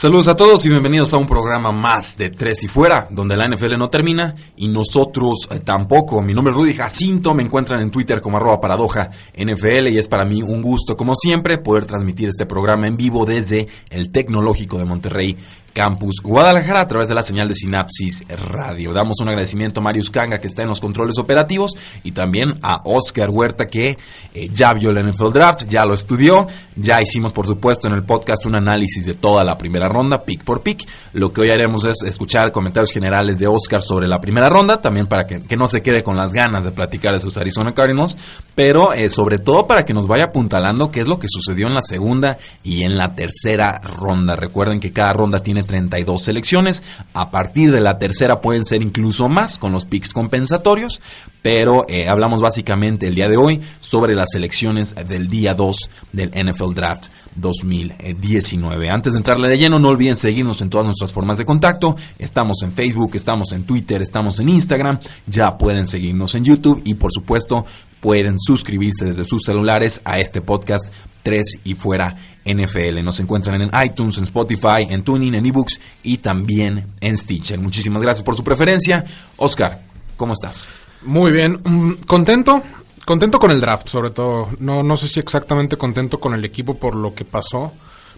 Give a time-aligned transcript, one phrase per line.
[0.00, 3.46] Saludos a todos y bienvenidos a un programa más de Tres y Fuera, donde la
[3.46, 6.22] NFL no termina y nosotros eh, tampoco.
[6.22, 10.08] Mi nombre es Rudy Jacinto, me encuentran en Twitter como arroba paradoja NFL y es
[10.08, 14.78] para mí un gusto, como siempre, poder transmitir este programa en vivo desde el Tecnológico
[14.78, 15.36] de Monterrey,
[15.72, 18.92] Campus Guadalajara a través de la señal de Sinapsis Radio.
[18.92, 22.82] Damos un agradecimiento a Marius Kanga que está en los controles operativos y también a
[22.84, 23.96] Oscar Huerta que
[24.34, 28.04] eh, ya vio el NFL Draft, ya lo estudió, ya hicimos por supuesto en el
[28.04, 30.86] podcast un análisis de toda la primera ronda, pick por pick.
[31.12, 35.06] Lo que hoy haremos es escuchar comentarios generales de Oscar sobre la primera ronda, también
[35.06, 38.16] para que, no se quede con las ganas de platicar de sus Arizona Cardinals,
[38.54, 41.74] pero eh, sobre todo para que nos vaya apuntalando qué es lo que sucedió en
[41.74, 44.36] la segunda y en la tercera ronda.
[44.36, 46.82] Recuerden que cada ronda tiene 32 selecciones.
[47.12, 51.00] A partir de la tercera pueden ser incluso más con los picks compensatorios,
[51.42, 55.76] pero eh, hablamos básicamente el día de hoy sobre las selecciones del día 2
[56.12, 58.90] del NFL Draft 2019.
[58.90, 61.96] Antes de entrarle de lleno, no olviden seguirnos en todas nuestras formas de contacto.
[62.18, 64.98] Estamos en Facebook, estamos en Twitter, estamos en Instagram.
[65.26, 67.64] Ya pueden seguirnos en YouTube y por supuesto
[68.00, 70.92] pueden suscribirse desde sus celulares a este podcast
[71.22, 73.02] 3 y fuera NFL.
[73.02, 77.58] Nos encuentran en iTunes, en Spotify, en Tuning, en eBooks y también en Stitcher.
[77.58, 79.04] Muchísimas gracias por su preferencia.
[79.36, 79.82] Oscar,
[80.16, 80.70] ¿cómo estás?
[81.02, 82.62] Muy bien, mm, contento,
[83.10, 84.50] contento con el draft, sobre todo.
[84.60, 87.72] No, no sé si exactamente contento con el equipo por lo que pasó,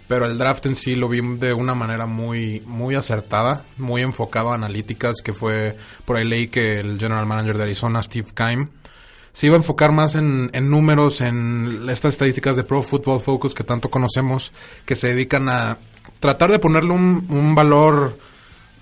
[0.06, 4.52] pero el draft en sí lo vi de una manera muy, muy acertada, muy enfocado
[4.52, 8.68] a analíticas, que fue por ahí leí que el general manager de Arizona, Steve Keim,
[9.32, 13.64] se iba a enfocar más en, números, en estas estadísticas de Pro Football Focus que
[13.64, 14.52] tanto conocemos,
[14.84, 15.78] que se dedican a
[16.20, 18.18] tratar de ponerle un, valor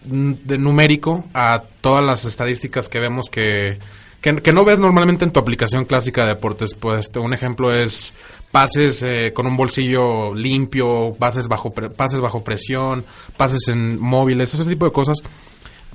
[0.03, 3.79] de numérico a todas las estadísticas que vemos que,
[4.21, 6.75] que, no ves normalmente en tu aplicación clásica de deportes.
[6.75, 8.13] Pues un ejemplo es
[8.51, 13.05] pases eh, con un bolsillo limpio, pases bajo, pases bajo presión,
[13.37, 15.19] pases en móviles, ese tipo de cosas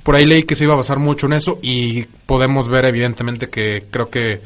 [0.06, 3.48] por ahí leí que se iba a basar mucho en eso y podemos ver evidentemente
[3.48, 4.40] que creo que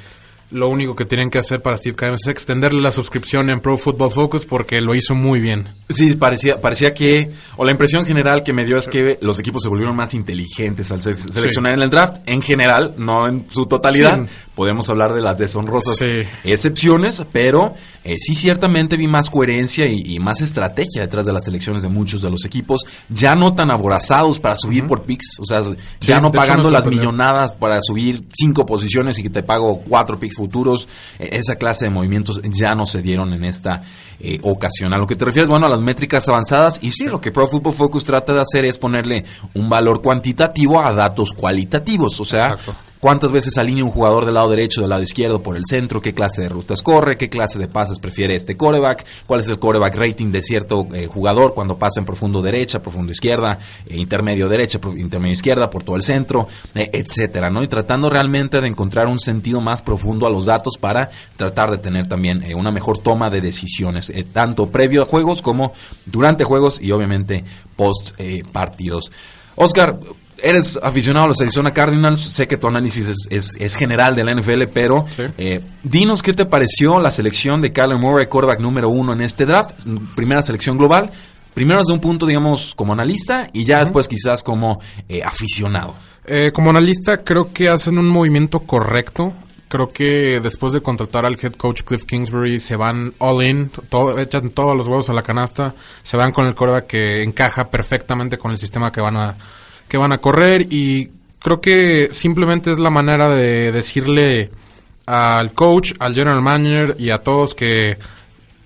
[0.51, 3.77] lo único que tienen que hacer para Steve Keim es extenderle la suscripción en Pro
[3.77, 5.69] Football Focus porque lo hizo muy bien.
[5.89, 9.63] Sí, parecía, parecía que, o la impresión general que me dio es que los equipos
[9.63, 12.19] se volvieron más inteligentes al seleccionar en el draft.
[12.27, 14.27] En general, no en su totalidad.
[14.55, 15.97] Podemos hablar de las deshonrosas
[16.45, 21.83] excepciones, pero eh, sí ciertamente vi más coherencia y, más estrategia detrás de las selecciones
[21.83, 22.85] de muchos de los equipos.
[23.09, 25.63] Ya no tan aborazados para subir por picks, o sea,
[26.01, 30.40] ya no pagando las millonadas para subir cinco posiciones y que te pago cuatro picks
[30.41, 33.83] futuros, e, esa clase de movimientos ya no se dieron en esta
[34.19, 34.93] eh, ocasión.
[34.95, 37.47] A lo que te refieres, bueno, a las métricas avanzadas, y sí, lo que Pro
[37.47, 39.25] Football Focus trata de hacer es ponerle
[39.55, 42.57] un valor cuantitativo a datos cualitativos, o sea,
[43.01, 46.15] cuántas veces alinea un jugador del lado derecho, del lado izquierdo, por el centro, qué
[46.15, 49.97] clase de rutas corre, qué clase de pases prefiere este coreback, cuál es el coreback
[49.97, 54.79] rating de cierto eh, jugador cuando pasa en profundo derecha, profundo izquierda, eh, intermedio derecha,
[54.97, 57.63] intermedio izquierda, por todo el centro, eh, etcétera, ¿no?
[57.63, 61.79] Y tratando realmente de encontrar un sentido más profundo a los datos para tratar de
[61.79, 65.73] tener también una mejor toma de decisiones, tanto previo a juegos como
[66.05, 67.45] durante juegos y obviamente
[67.77, 68.13] post
[68.53, 69.11] partidos.
[69.57, 69.99] Oscar,
[70.43, 74.65] eres aficionado a los Arizona Cardinals, sé que tu análisis es, general de la NFL,
[74.73, 75.05] pero
[75.39, 79.47] eh, dinos qué te pareció la selección de Kyler Murray, quarterback número uno en este
[79.47, 79.73] draft,
[80.15, 81.11] primera selección global.
[81.55, 85.95] Primero desde un punto, digamos, como analista y ya después quizás como eh, aficionado.
[86.25, 89.33] Eh, como analista creo que hacen un movimiento correcto.
[89.69, 93.71] Creo que después de contratar al head coach Cliff Kingsbury se van all in,
[94.19, 98.37] echan todos los huevos a la canasta, se van con el quarterback que encaja perfectamente
[98.37, 99.37] con el sistema que van a
[99.91, 101.11] que van a correr y
[101.41, 104.51] creo que simplemente es la manera de decirle
[105.05, 107.99] al coach, al general manager y a todos que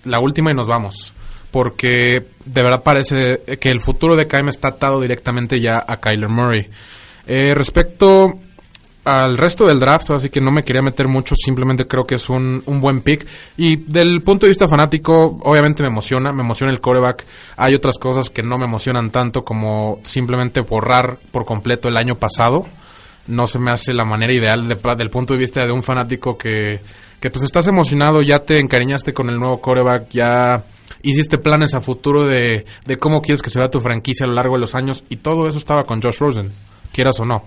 [0.04, 1.14] la última y nos vamos.
[1.50, 6.28] Porque de verdad parece que el futuro de Kaim está atado directamente ya a Kyler
[6.28, 6.68] Murray.
[7.26, 8.38] Eh, respecto
[9.04, 12.30] al resto del draft, así que no me quería meter mucho, simplemente creo que es
[12.30, 13.26] un, un, buen pick.
[13.56, 17.24] Y del punto de vista fanático, obviamente me emociona, me emociona el coreback.
[17.56, 22.18] Hay otras cosas que no me emocionan tanto como simplemente borrar por completo el año
[22.18, 22.66] pasado.
[23.26, 26.80] No se me hace la manera ideal del punto de vista de un fanático que,
[27.20, 30.64] que pues estás emocionado, ya te encariñaste con el nuevo coreback, ya
[31.02, 34.34] hiciste planes a futuro de, de cómo quieres que se vea tu franquicia a lo
[34.34, 36.52] largo de los años y todo eso estaba con Josh Rosen,
[36.92, 37.44] quieras o no.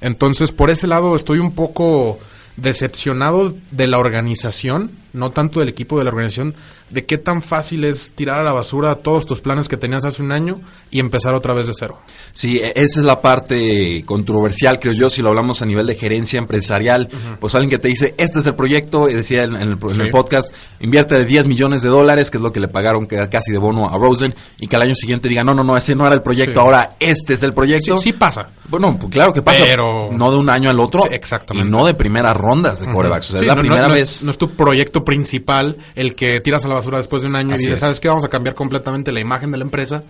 [0.00, 2.18] Entonces, por ese lado estoy un poco
[2.56, 6.54] decepcionado de la organización, no tanto del equipo de la organización,
[6.90, 10.22] de qué tan fácil es tirar a la basura todos tus planes que tenías hace
[10.22, 10.60] un año
[10.90, 11.98] y empezar otra vez de cero.
[12.32, 15.96] Sí, e-, esa es la parte controversial, creo yo, si lo hablamos a nivel de
[15.96, 17.08] gerencia empresarial,
[17.40, 19.78] pues alguien que te dice, este es el proyecto, y decía en, el,
[20.10, 23.58] podcast, invierte de 10 millones de dólares, que es lo que le pagaron casi de
[23.58, 26.14] bono a Rosen, y que al año siguiente diga, no, no, no, ese no era
[26.14, 27.96] el proyecto, ahora este es el proyecto.
[27.98, 28.48] Sí, sí pasa.
[28.68, 31.68] Bueno, pues claro que pasa, pero no de un año al otro, exactamente.
[31.68, 34.24] y no de primeras rondas de corebacks, o sea, es la primera vez.
[34.24, 37.54] no es tu proyecto principal el que tiras a la basura después de un año
[37.54, 38.08] y dices, ¿sabes qué?
[38.08, 40.04] Vamos a cambiar completamente la imagen de la empresa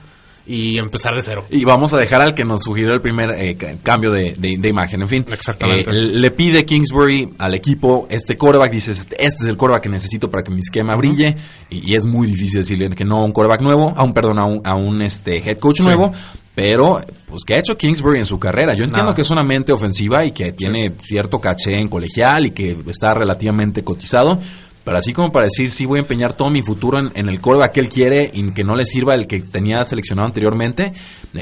[0.49, 1.45] y empezar de cero.
[1.51, 5.03] Y vamos a dejar al que nos sugirió el primer eh, cambio de, imagen.
[5.03, 5.91] En fin, Exactamente.
[5.91, 8.73] Eh, le pide Kingsbury al equipo este coreback.
[8.73, 11.37] Dices, este es el coreback que necesito para que mi esquema brille.
[11.69, 14.47] Y, es muy difícil decirle que no a un coreback nuevo, a un, perdón, a
[14.47, 16.13] un, a un este, head coach nuevo.
[16.55, 18.75] Pero, pues, ¿qué ha hecho Kingsbury en su carrera?
[18.75, 22.51] Yo entiendo que es una mente ofensiva y que tiene cierto caché en colegial y
[22.51, 24.41] que está relativamente cotizado
[24.89, 27.73] pero así como para decir, sí voy a empeñar todo mi futuro en, el coreback
[27.73, 30.95] que él quiere y que no le sirva el que tenía seleccionado anteriormente,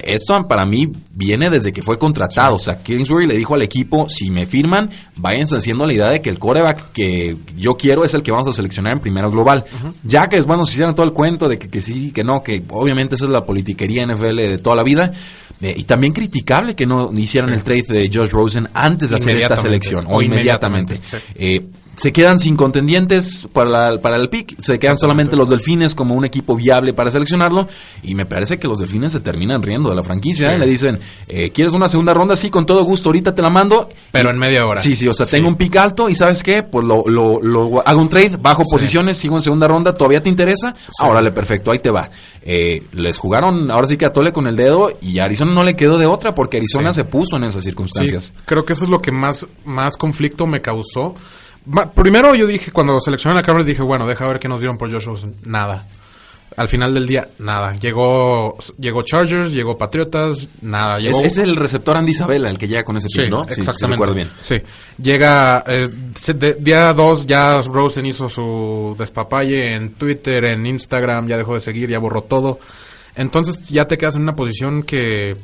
[0.03, 2.57] esto para mí viene desde que fue contratado.
[2.57, 6.21] O sea, Kingsbury le dijo al equipo, si me firman, váyanse haciendo la idea de
[6.21, 9.65] que el coreback que yo quiero es el que vamos a seleccionar en primero global.
[10.03, 12.65] Ya que, bueno, se hicieron todo el cuento de que, que sí, que no, que
[12.71, 15.13] obviamente eso es la politiquería NFL de toda la vida.
[15.61, 19.37] Eh, y también criticable que no hicieran el trade de Josh Rosen antes de hacer
[19.37, 20.99] esta selección o, inmediatamente.
[21.37, 21.65] Eh,
[21.97, 26.25] se quedan sin contendientes para, para el pick, se quedan solamente los delfines como un
[26.27, 27.69] equipo viable para seleccionarlo
[28.03, 31.01] y me parece que los delfines se terminan riendo de la franquicia y le dicen,
[31.27, 32.37] eh, ¿quieres una segunda ronda?
[32.37, 33.89] Sí, con todo gusto, ahorita te la mando.
[34.13, 34.81] Pero en media hora.
[34.81, 36.63] Sí, sí, o sea, tengo un pick alto y ¿sabes qué?
[36.63, 40.29] Pues lo, lo, lo hago un trade, bajo posiciones, sigo en segunda ronda, ¿todavía te
[40.29, 40.75] interesa?
[41.03, 42.11] Órale, perfecto, ahí te va.
[42.43, 45.65] Eh, les jugaron ahora sí que a tole con el dedo y a Arizona no
[45.65, 48.35] le quedó de otra porque Arizona se puso en esas circunstancias.
[48.45, 51.15] creo que eso es lo que más, más conflicto me causó
[51.95, 54.91] primero yo dije, cuando seleccioné la cámara, dije, bueno, deja ver qué nos dieron por
[54.91, 55.35] Josh Rosen.
[55.45, 55.87] Nada.
[56.57, 57.75] Al final del día, nada.
[57.77, 60.99] Llegó, llegó Chargers, llegó Patriotas, nada.
[60.99, 61.21] Llegó...
[61.21, 63.43] Es, el receptor Andy Isabella el que llega con ese sí, ¿no?
[63.43, 64.07] Exactamente.
[64.07, 64.31] Sí, bien.
[64.41, 64.63] Sí.
[65.03, 65.91] Llega, eh,
[66.59, 71.91] día dos ya Rosen hizo su despapalle en Twitter, en Instagram, ya dejó de seguir,
[71.91, 72.59] ya borró todo.
[73.17, 75.37] Entonces ya te quedas en una posición que,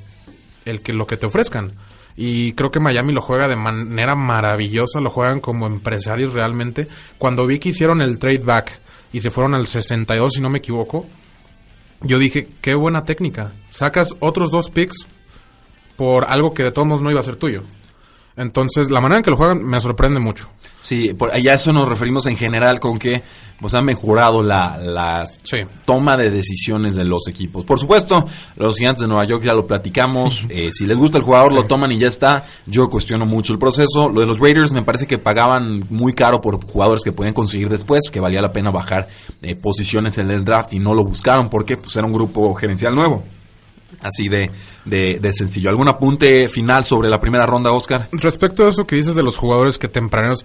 [0.65, 1.73] el que lo que te ofrezcan.
[2.17, 6.89] Y creo que Miami lo juega de manera maravillosa, lo juegan como empresarios realmente.
[7.19, 8.81] Cuando vi que hicieron el trade back
[9.13, 11.07] y se fueron al 62, si no me equivoco,
[12.03, 13.53] yo dije, qué buena técnica.
[13.69, 15.07] Sacas otros dos picks
[15.97, 17.63] por algo que de todos modos no iba a ser tuyo.
[18.37, 20.49] Entonces, la manera en que lo juegan me sorprende mucho.
[20.81, 23.23] Sí, por allá eso nos referimos en general con que
[23.61, 25.27] pues han mejorado la, la
[25.85, 27.65] toma de decisiones de los equipos.
[27.65, 28.27] Por supuesto,
[28.57, 30.47] los gigantes de Nueva York ya lo platicamos.
[30.49, 32.45] Eh, si les gusta el jugador, lo toman y ya está.
[32.67, 34.09] Yo cuestiono mucho el proceso.
[34.09, 37.69] Lo de los Raiders me parece que pagaban muy caro por jugadores que pueden conseguir
[37.69, 39.09] después, que valía la pena bajar
[39.43, 42.97] eh, posiciones en el draft y no lo buscaron porque pues, era un grupo gerencial
[42.97, 43.23] nuevo.
[44.01, 44.51] Así de,
[44.85, 45.71] de, sencillo.
[45.71, 48.09] ¿Algún apunte final sobre la primera ronda, Oscar?
[48.13, 50.45] Respecto a eso que dices de los jugadores que tempraneros,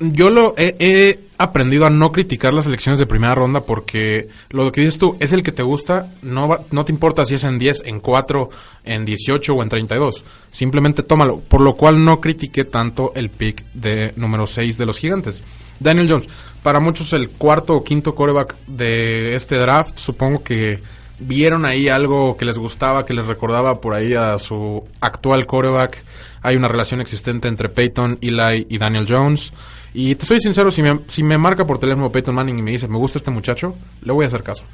[0.00, 4.80] yo lo he, aprendido a no criticar las elecciones de primera ronda porque lo que
[4.80, 7.84] dices tú es el que te gusta, no, no te importa si es en 10,
[7.86, 8.48] en 4,
[8.84, 10.24] en 18 o en 32.
[10.50, 11.38] Simplemente tómalo.
[11.40, 15.44] Por lo cual no critiqué tanto el pick de número 6 de los gigantes.
[15.78, 16.28] Daniel Jones,
[16.62, 20.80] para muchos el cuarto o quinto coreback de este draft, supongo que
[21.18, 26.04] vieron ahí algo que les gustaba, que les recordaba por ahí a su actual coreback.
[26.42, 29.52] Hay una relación existente entre Peyton, Eli y Daniel Jones.
[29.94, 32.70] Y te soy sincero, si me, si me marca por teléfono Peyton Manning y me
[32.72, 34.64] dice, me gusta este muchacho, le voy a hacer caso.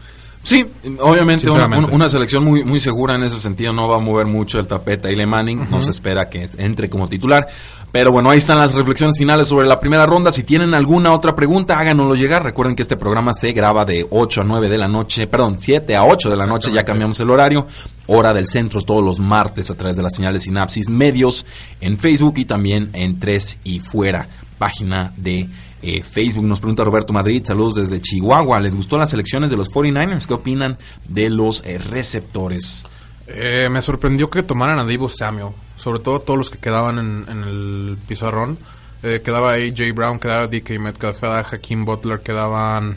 [0.45, 0.67] Sí,
[1.01, 4.67] obviamente una, selección muy, muy segura en ese sentido no va a mover mucho el
[4.67, 5.11] tapete.
[5.11, 7.47] Ile Manning no se espera que entre como titular.
[7.95, 10.33] Pero bueno, ahí están las reflexiones finales sobre la primera ronda.
[10.33, 12.43] Si tienen alguna otra pregunta, háganoslo llegar.
[12.43, 15.95] Recuerden que este programa se graba de 8 a 9 de la noche, perdón, 7
[15.95, 17.69] a 8 de la noche, ya cambiamos el horario.
[18.09, 21.47] Hora del centro todos los martes a través de las señales Sinapsis Medios
[21.81, 25.49] en Facebook y también en Tres y Fuera, página de
[25.81, 26.47] eh, Facebook.
[26.47, 28.59] Nos pregunta Roberto Madrid, saludos desde Chihuahua.
[28.59, 30.27] ¿Les gustó las elecciones de los 49ers?
[30.27, 32.85] ¿Qué opinan de los eh, receptores?
[33.27, 37.27] Eh, me sorprendió que tomaran a Divo Samuel, sobre todo todos los que quedaban en,
[37.29, 38.59] en el pizarrón.
[39.03, 42.97] Eh, quedaba AJ Brown, quedaba DK Metcalf, quedaba Hakeem Butler, quedaban...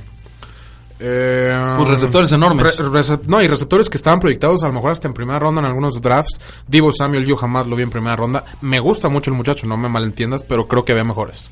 [1.00, 2.76] Eh, Pues receptores enormes.
[2.78, 5.62] re- recep- no, y receptores que estaban proyectados a lo mejor hasta en primera ronda
[5.62, 6.40] en algunos drafts.
[6.68, 8.44] Divo Samuel yo jamás lo vi en primera ronda.
[8.62, 11.52] Me gusta mucho el muchacho, no me malentiendas, pero creo que había mejores.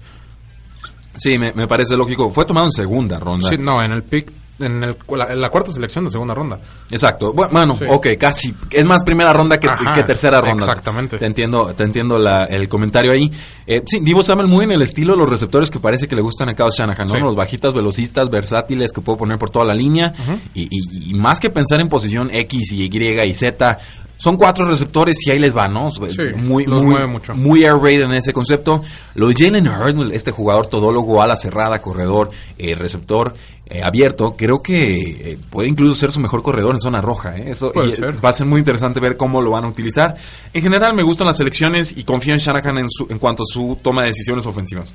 [1.17, 2.31] Sí, me, me parece lógico.
[2.31, 3.47] Fue tomado en segunda ronda.
[3.47, 6.59] Sí, no, en el pick, en, el- la, en la cuarta selección de segunda ronda.
[6.89, 7.33] Exacto.
[7.33, 7.85] Bu- Bueno, Sí.
[7.89, 8.53] ok, casi.
[8.71, 10.63] Es más primera ronda que, Ajá, que tercera ronda.
[10.63, 11.17] exactamente.
[11.17, 13.29] Te entiendo, te entiendo la- el comentario ahí.
[13.67, 16.21] Eh, sí, Divo Samuel muy en el estilo de los receptores que parece que le
[16.21, 17.15] gustan a Kyle Shanahan, ¿no?
[17.15, 17.19] Sí.
[17.21, 20.13] Los bajitas, velocistas, versátiles que puedo poner por toda la línea.
[20.53, 23.77] y, y- y más que pensar en posición X y Y y Z,
[24.17, 25.89] son cuatro receptores y ahí les va, ¿no?
[26.37, 27.35] muy, los muy, mueve mucho.
[27.35, 28.81] muy air raid en ese concepto.
[29.13, 33.33] Lo de Jalen Hurd, este jugador todólogo, ala cerrada, corredor, eh, receptor
[33.67, 34.93] eh, abierto, creo que
[35.33, 37.35] eh, puede incluso ser su mejor corredor en zona roja.
[37.37, 37.51] ¿eh?
[37.51, 38.23] Eso Puede y, ser.
[38.23, 40.15] va a ser muy interesante ver cómo lo van a utilizar.
[40.53, 43.45] En general me gustan las selecciones y confío en Shanahan en, su- en cuanto a
[43.47, 44.93] su toma de decisiones ofensivas.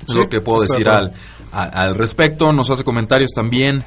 [0.00, 1.18] Es Sí, lo que puedo decir de al, acuerdo.
[1.52, 2.52] a- al respecto.
[2.52, 3.84] Nos hace comentarios también.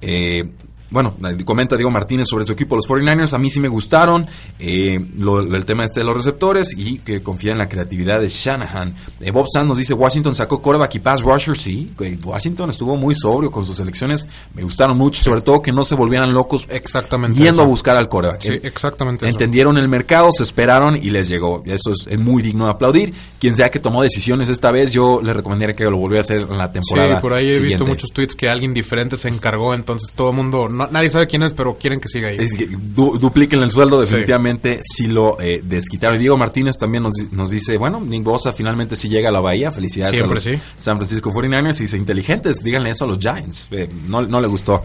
[0.00, 0.44] eh,
[0.90, 3.32] bueno, eh, comenta Diego Martínez sobre su equipo, los 49ers.
[3.34, 4.26] A mí sí me gustaron
[4.58, 8.28] eh, lo- el tema este de los receptores y que confía en la creatividad de
[8.28, 8.94] Shanahan.
[9.20, 11.56] Eh, Bob Sand nos dice: Washington sacó coreback y pass rusher.
[11.56, 11.92] Sí,
[12.24, 14.26] Washington estuvo muy sobrio con sus selecciones.
[14.54, 17.36] Me gustaron mucho, sobre todo que no se volvieran locos Exactamente.
[17.38, 17.62] yendo eso.
[17.62, 18.40] a buscar al coreback.
[18.42, 19.24] Sí, exactamente.
[19.26, 19.32] eso.
[19.32, 21.62] Entendieron el mercado, se esperaron y les llegó.
[21.66, 23.12] Eso es, es muy digno de aplaudir.
[23.40, 26.38] Quien sea que tomó decisiones esta vez, yo le recomendaría que lo volviera a hacer
[26.40, 27.16] en la temporada.
[27.16, 27.76] Sí, por ahí he siguiente.
[27.76, 31.26] visto muchos tweets que alguien diferente se encargó, entonces todo el mundo, no- nadie sabe
[31.26, 32.36] quién es, pero quieren que siga ahí.
[32.38, 36.16] Es que du- dupliquen el sueldo, definitivamente sí, lo eh, desquitaron.
[36.16, 39.40] Y Diego Martínez también nos, nos dice, bueno, Nick Bosa finalmente sí llega a la
[39.40, 40.58] Bahía, felicidades Siempre a los sí.
[40.78, 43.68] San Francisco 49ers y dice, inteligentes, díganle eso a los Giants.
[43.70, 44.82] Eh, no, no le gustó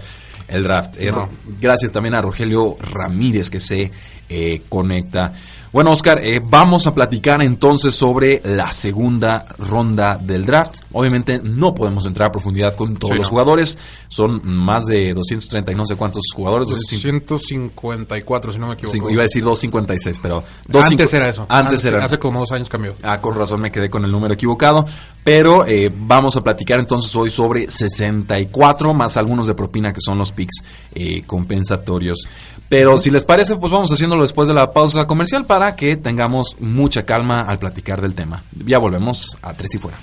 [0.48, 0.96] el draft.
[0.98, 1.30] Eh, No.
[1.60, 3.92] Gracias también a Rogelio Ramírez que se
[4.30, 5.34] eh, conecta.
[5.72, 10.78] Bueno, Oscar, eh, vamos a platicar entonces sobre la segunda ronda del draft.
[10.94, 13.30] Obviamente no podemos entrar a profundidad con todos Sí, los no.
[13.30, 13.78] jugadores.
[14.08, 16.70] Son más de 230 y no sé cuántos jugadores.
[16.88, 18.92] 154, si no me equivoco.
[18.94, 20.38] Cinco- iba a decir 256, pero...
[20.38, 21.46] Antes 250 era eso.
[21.48, 22.04] Antes, era.
[22.04, 22.96] Hace como dos años cambió.
[23.04, 24.86] Ah, con razón me quedé con el número equivocado.
[25.24, 30.18] Pero eh, vamos a platicar entonces hoy sobre 64, más algunos de propina que son
[30.18, 30.64] los picks
[30.96, 32.28] eh, compensatorios.
[32.70, 36.56] Pero si les parece, pues vamos haciéndolo después de la pausa comercial para que tengamos
[36.60, 38.44] mucha calma al platicar del tema.
[38.64, 39.98] Ya volvemos a Tres y Fuera.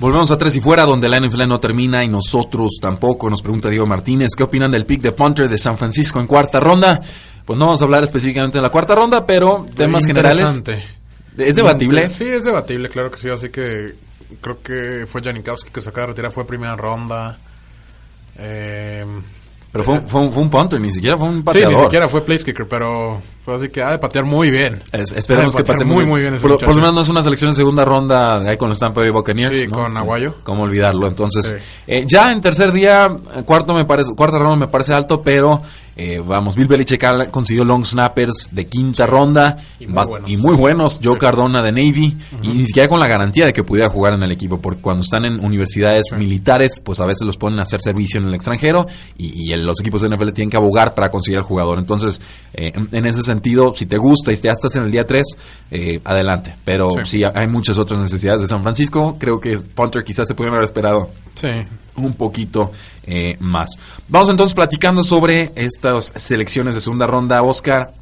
[0.00, 3.30] Volvemos a Tres y Fuera, donde la NFL no termina y nosotros tampoco.
[3.30, 6.58] Nos pregunta Diego Martínez, ¿qué opinan del pick de punter de San Francisco en cuarta
[6.58, 7.00] ronda?
[7.44, 10.62] Pues no vamos a hablar específicamente de la cuarta ronda, pero temas generales.
[11.38, 12.08] Es debatible.
[12.08, 13.28] Sí, es debatible, claro que sí.
[13.28, 13.94] Así que
[14.40, 17.38] creo que fue Janikowski que se acaba de retirar, fue primera ronda.
[18.38, 19.04] Eh,
[19.72, 21.72] Pero fue, un- fue fue un punter, ni siquiera fue un sí, pateador.
[21.76, 24.82] ni siquiera fue place kicker, pero fue así que ha de patear muy bien.
[24.92, 27.50] Es- esperemos que patee muy, muy bien ese Por, lo menos no es una selección
[27.50, 29.56] de segunda ronda ahí con los Tampa Bay Buccaneers.
[29.56, 29.72] Sí, ¿no?
[29.72, 30.36] con Aguayo.
[30.44, 31.06] Cómo olvidarlo.
[31.06, 31.82] Entonces, Sí.
[31.86, 33.08] eh, ya en tercer día,
[33.46, 35.62] cuarto me parece, cuarta ronda me parece alto, pero
[35.96, 40.30] eh, vamos, Bill Belichick consiguió long snappers de quinta ronda Y muy buenos.
[40.30, 41.00] y muy buenos.
[41.02, 41.18] Joe.
[41.18, 44.32] Cardona de Navy y ni siquiera con la garantía de que pudiera jugar en el
[44.32, 48.18] equipo, porque cuando están en universidades militares, pues a veces los ponen a hacer servicio
[48.20, 48.86] en el extranjero
[49.18, 51.78] y, y el- los equipos de NFL tienen que abogar para conseguir al jugador.
[51.78, 52.18] Entonces,
[52.54, 53.39] eh, en, en ese sentido,
[53.74, 55.24] si te gusta y ya estás en el día 3,
[56.04, 56.54] adelante.
[56.64, 57.18] Pero Sí.
[57.18, 57.24] sí.
[57.24, 59.16] hay muchas otras necesidades de San Francisco.
[59.18, 61.48] Creo que Punter quizás se pudieron haber esperado Sí.
[61.96, 62.70] un poquito
[63.04, 63.70] eh, más.
[64.08, 67.92] Vamos entonces platicando sobre estas selecciones de segunda ronda, Oscar.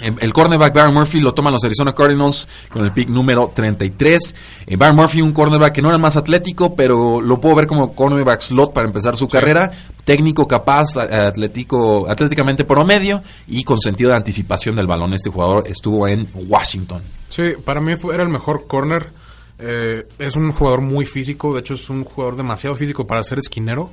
[0.00, 4.34] El cornerback Baron Murphy lo toman los Arizona Cardinals con el pick número 33.
[4.66, 7.94] Eh, Baron Murphy, un cornerback que no era más atlético, pero lo puedo ver como
[7.94, 9.70] cornerback slot para empezar su carrera.
[10.04, 15.12] Técnico capaz, atlético, atléticamente promedio y con sentido de anticipación del balón.
[15.14, 17.02] Este jugador estuvo en Washington.
[17.28, 19.10] Sí, para mí fue, era el mejor corner.
[19.58, 23.38] Eh, es un jugador muy físico, de hecho es un jugador demasiado físico para ser
[23.38, 23.90] esquinero.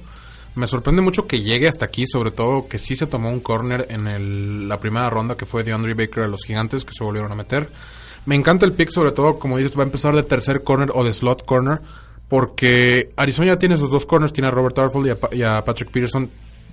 [0.56, 3.86] Me sorprende mucho que llegue hasta aquí, sobre todo que sí se tomó un corner
[3.89, 7.04] en el- la primera ronda que fue de Andre Baker a los gigantes que se
[7.04, 7.70] volvieron a meter.
[8.25, 11.04] Me encanta el pick, sobre todo, como dices, va a empezar de tercer corner o
[11.04, 11.80] de slot corner,
[12.27, 15.63] porque Arizona ya tiene sus dos corners, tiene a Robert Arfold y a, y a
[15.63, 16.30] Patrick Peterson,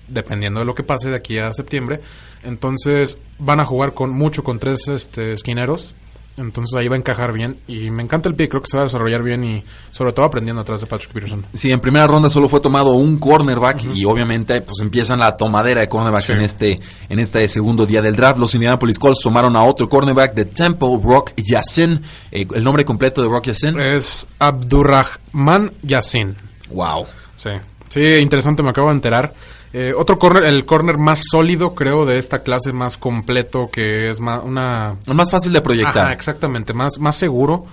[0.09, 2.01] dependiendo de lo que pase de aquí a septiembre.
[2.43, 5.95] Entonces van a jugar con mucho con tres este, esquineros
[6.37, 7.61] Entonces ahí va a encajar bien.
[7.69, 9.63] Y me encanta el pick, creo que se va a desarrollar bien y
[9.93, 11.47] sobre todo aprendiendo atrás de Patrick Peterson.
[11.55, 15.81] Sí, en primera ronda solo fue tomado un cornerback y obviamente pues empiezan la tomadera
[15.83, 16.33] de cornerbacks Sí.
[16.33, 18.39] en este en este segundo día del draft.
[18.41, 22.01] Los Indianapolis Colts tomaron a otro cornerback de Temple, Rock Yassin.
[22.33, 23.79] Eh, el nombre completo de Rock Yassin.
[23.79, 26.35] Es Abdurrahman Yassin.
[26.71, 27.07] wow.
[27.37, 27.51] Sí.
[27.91, 29.35] Sí, interesante, me acabo de enterar.
[29.77, 34.21] Eh, otro corner, el corner más sólido, creo, de esta clase, más completo, que es
[34.21, 34.95] más una...
[35.07, 36.05] Más fácil de proyectar.
[36.05, 37.67] Ajá, exactamente, más, más seguro.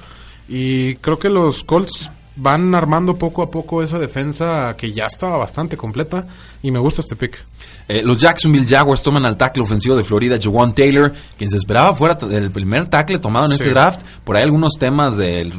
[0.49, 5.37] Y creo que los Colts van armando poco a poco esa defensa que ya estaba
[5.37, 6.27] bastante completa.
[6.63, 7.43] Y me gusta este pick.
[7.87, 11.93] Eh, los Jacksonville Jaguars toman al tackle ofensivo de Florida, Jawan Taylor, quien se esperaba
[11.93, 13.55] fuera el primer tackle tomado en Sí.
[13.57, 14.01] este draft.
[14.23, 15.51] Por ahí algunos temas de,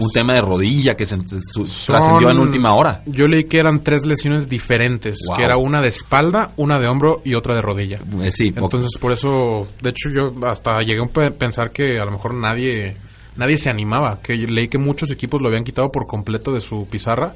[0.00, 3.02] un tema de rodilla que se, se- trascendió en última hora.
[3.06, 5.36] Yo leí que eran tres lesiones diferentes, Wow.
[5.36, 7.98] que era una de espalda, una de hombro y otra de rodilla.
[8.22, 8.52] Eh, sí.
[8.56, 12.34] Entonces, por eso, de hecho, yo hasta llegué a pe- pensar que a lo mejor
[12.34, 12.96] nadie,
[13.36, 14.20] nadie se animaba.
[14.22, 17.34] Que leí que muchos equipos lo habían quitado por completo de su pizarra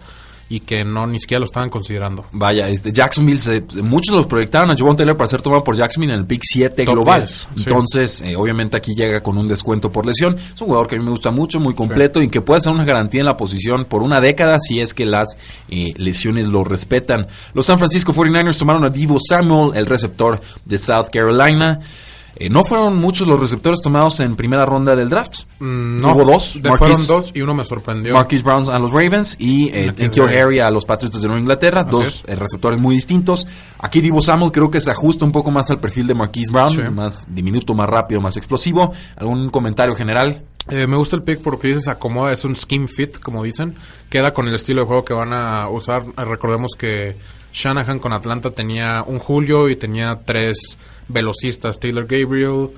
[0.52, 2.24] y que no ni siquiera lo estaban considerando.
[2.32, 6.12] Vaya, este, Jacksonville, se- muchos los proyectaron a Javon Taylor para ser tomado por Jacksonville
[6.12, 7.20] en el pick 7 Top global.
[7.20, 7.46] 10, sí.
[7.58, 10.36] Entonces, eh, obviamente aquí llega con un descuento por lesión.
[10.36, 12.72] Es un jugador que a mí me gusta mucho, muy completo y que puede ser
[12.72, 15.28] una garantía en la posición por una década si es que las
[15.68, 17.28] eh, lesiones lo respetan.
[17.54, 21.78] Los San Francisco 49ers tomaron a Divo Samuel, el receptor de South Carolina.
[22.36, 25.40] Eh, no fueron muchos los receptores tomados en primera ronda del draft.
[25.58, 28.14] Mm, Hubo dos, Marquise- fueron dos y uno me sorprendió.
[28.14, 29.92] Marquise Brown a los Ravens y eh.
[30.40, 31.84] Harry a los Patriots de Nueva Inglaterra.
[31.84, 33.46] Dos eh, receptores muy distintos.
[33.78, 36.70] Aquí Divo Samuel creo que se ajusta un poco más al perfil de Marquise Brown.
[36.70, 36.78] Sí.
[36.90, 38.92] Más diminuto, más rápido, más explosivo.
[39.16, 40.42] ¿Algún comentario general?
[40.68, 43.74] Eh, me gusta el pick porque dices acomoda, es un scheme fit, como dicen.
[44.08, 46.04] Queda con el estilo de juego que van a usar.
[46.16, 47.16] Recordemos que
[47.52, 50.78] Shanahan con Atlanta tenía un Julio y tenía tres
[51.08, 52.70] velocistas, Taylor Gabriel,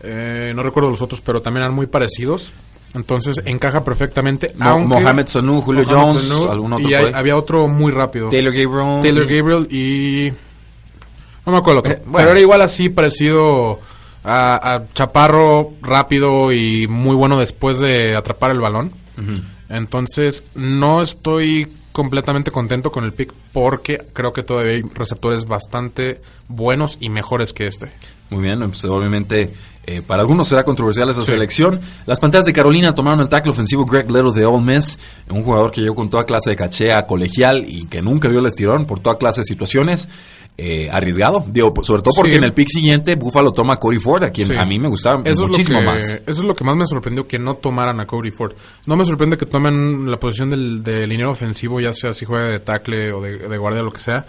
[0.00, 2.52] eh, no recuerdo los otros, pero también eran muy parecidos.
[2.94, 4.52] Entonces encaja perfectamente.
[4.56, 8.28] Mo- Mohamed Sanu, Julio Mohamed Jones, Sanu, algún otro Y hay- había otro muy rápido.
[8.28, 9.00] Taylor Gabriel.
[9.02, 10.32] Taylor Gabriel y...
[11.44, 11.82] No me acuerdo.
[11.84, 12.16] Eh, bueno.
[12.18, 13.78] Pero era igual así, parecido
[14.24, 18.92] a, a Chaparro, rápido y muy bueno después de atrapar el balón.
[19.68, 26.20] Entonces, no estoy completamente contento con el pick porque creo que todavía hay receptores bastante
[26.46, 27.90] buenos y mejores que este.
[28.28, 29.54] Muy bien, pues, obviamente
[29.86, 31.28] eh, para algunos será controversial esa Sí.
[31.28, 31.80] selección.
[32.06, 34.98] Las Panteras de Carolina tomaron el tackle ofensivo Greg Little de Ole Miss,
[35.30, 38.40] un jugador que llegó con toda clase de caché a colegial y que nunca dio
[38.40, 40.08] el estirón por toda clase de situaciones.
[40.58, 42.38] Eh, arriesgado, digo, pues, sobre todo porque Sí.
[42.38, 44.54] en el pick siguiente Buffalo toma a Corey Ford, a quien Sí.
[44.56, 46.04] a mí me gustaba Eso muchísimo es lo que, más.
[46.10, 48.54] Eso es lo que más me sorprendió que no tomaran a Cody Ford.
[48.86, 52.60] No me sorprende que tomen la posición del, del ofensivo, ya sea si juega de
[52.60, 54.24] tackle o de, de guardia, lo que sea.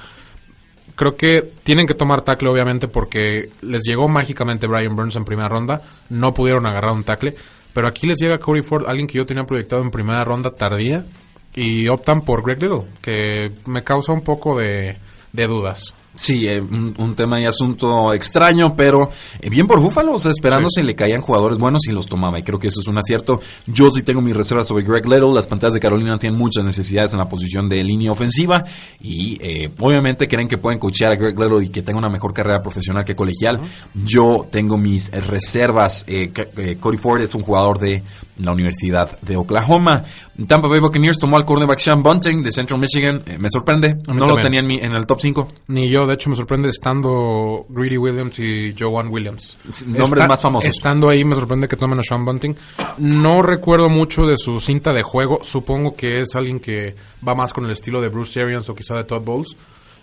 [0.98, 5.48] Creo que tienen que tomar tackle, obviamente, porque les llegó mágicamente Brian Burns en primera
[5.48, 5.84] ronda.
[6.10, 7.36] No pudieron agarrar un tackle.
[7.72, 11.06] Pero aquí les llega Cody Ford, alguien que yo tenía proyectado en primera ronda tardía.
[11.54, 14.98] Y optan por Greg Little, que me causa un poco de,
[15.34, 15.94] de dudas.
[16.18, 20.32] Sí, eh, un, un tema y asunto extraño, pero eh, bien por Búfalo, o sea,
[20.32, 20.82] esperando Sí.
[20.82, 23.40] si le caían jugadores buenos y los tomaba, y creo que eso es un acierto.
[23.68, 27.14] Yo sí tengo mis reservas sobre Greg Little, las pantallas de Carolina tienen muchas necesidades
[27.14, 28.66] en la posición de línea ofensiva,
[29.00, 32.34] y eh, obviamente creen que pueden coachear a Greg Little y que tenga una mejor
[32.34, 33.60] carrera profesional que colegial.
[33.94, 38.02] Yo tengo mis reservas, eh, eh, Cody Ford es un jugador de
[38.40, 40.04] la Universidad de Oklahoma.
[40.48, 44.36] Tampa Bay Buccaneers tomó al cornerback Sean Bunting de Central Michigan, me sorprende, no lo
[44.38, 45.48] tenía en, mi- en el top 5.
[45.68, 49.58] Ni yo, de hecho, me sorprende estando Greedy Williams y Joan Williams.
[49.86, 50.70] Nombres más famosos.
[50.70, 52.56] Estando ahí, me sorprende que tomen a Sean Bunting.
[52.98, 55.40] No recuerdo mucho de su cinta de juego.
[55.44, 58.96] Supongo que es alguien que va más con el estilo de Bruce Arians o quizá
[58.96, 59.56] de Todd Bowles.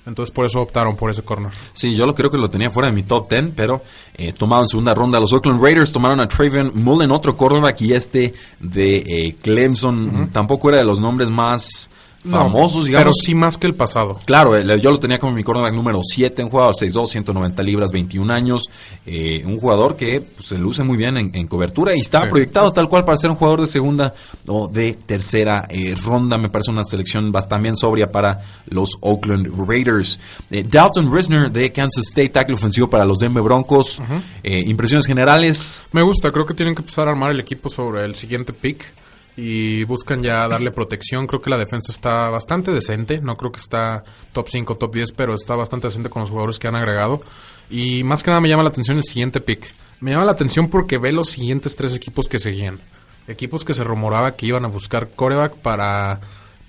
[0.07, 1.51] Entonces, por eso optaron por ese corner.
[1.73, 3.83] Sí, yo lo creo que lo tenía fuera de mi top 10, pero
[4.15, 5.19] eh, tomado en segunda ronda.
[5.19, 10.31] Los Oakland Raiders tomaron a Travion Mullen, otro cornerback, y este de eh, Clemson.
[10.31, 11.91] Tampoco era de los nombres más
[12.25, 13.05] famosos, No, digamos.
[13.05, 14.19] Pero sí más que el pasado.
[14.25, 17.91] Claro, el- yo lo tenía como mi cornerback número 7, un jugador 6'2", 190 libras,
[17.93, 18.65] 21 años,
[19.07, 22.31] eh, un jugador que pues, se luce muy bien en, en cobertura y estaba Sí.
[22.31, 24.15] proyectado tal cual para ser un jugador de segunda
[24.47, 26.39] o de tercera eh, ronda.
[26.39, 30.19] Me parece una selección bastante bien sobria para los Oakland Raiders.
[30.51, 34.01] Eh, Dalton Risner de Kansas State, tackle ofensivo para los Denver Broncos.
[34.43, 35.83] Eh, impresiones generales.
[35.93, 38.93] Me gusta, creo que tienen que empezar a armar el equipo sobre el siguiente pick
[39.37, 41.27] y buscan ya darle protección.
[41.27, 45.13] Creo que la defensa está bastante decente, no creo que está top 5, top 10,
[45.13, 47.23] pero está bastante decente con los jugadores que han agregado.
[47.71, 49.67] Y más que nada me llama la atención el siguiente pick.
[50.01, 52.79] Me llama la atención porque ve los siguientes tres equipos que seguían.
[53.27, 56.21] Equipos que se rumoraba que iban a buscar coreback para,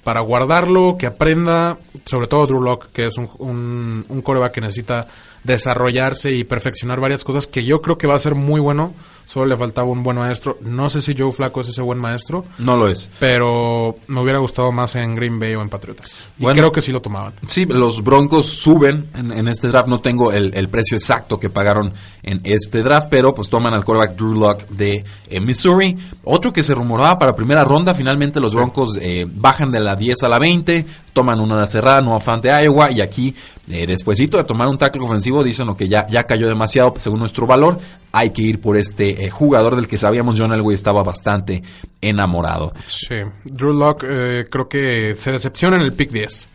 [0.03, 4.61] para guardarlo, que aprenda, sobre todo Drew Lock, que es un, un, un coreback que
[4.61, 5.07] necesita
[5.43, 8.93] desarrollarse y perfeccionar varias cosas que yo creo que va a ser muy bueno
[9.25, 10.57] Solo le faltaba un buen maestro.
[10.61, 13.09] No sé si Joe Flaco es ese buen maestro, No lo es.
[13.19, 16.29] pero me hubiera gustado más en Green Bay o en Patriotas.
[16.37, 16.59] Y Bueno.
[16.59, 17.33] creo que sí lo tomaban.
[17.47, 19.87] Sí, los Broncos suben en, en este draft.
[19.87, 23.83] No tengo el, el precio exacto que pagaron en este draft, pero pues toman al
[23.83, 25.97] quarterback Drew Lock de eh, Missouri.
[26.23, 27.93] Otro que se rumoraba para primera ronda.
[27.93, 32.01] Finalmente los Broncos eh, bajan de la 10 a la 20, toman una de cerrada,
[32.01, 32.91] no afán de Iowa.
[32.91, 33.33] Y aquí,
[33.69, 37.47] eh, despuesito de tomar un tackle ofensivo, dicen que ya, ya cayó demasiado según nuestro
[37.47, 37.79] valor.
[38.11, 41.63] Hay que ir por este eh, jugador del que sabíamos John Elway estaba bastante
[42.01, 42.73] enamorado.
[42.85, 43.15] Sí.
[43.43, 46.49] Drew Lock creo que se decepciona en el pick 10.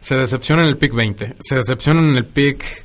[0.00, 1.36] Se decepciona en el pick 20.
[1.40, 2.84] Se decepciona en el pick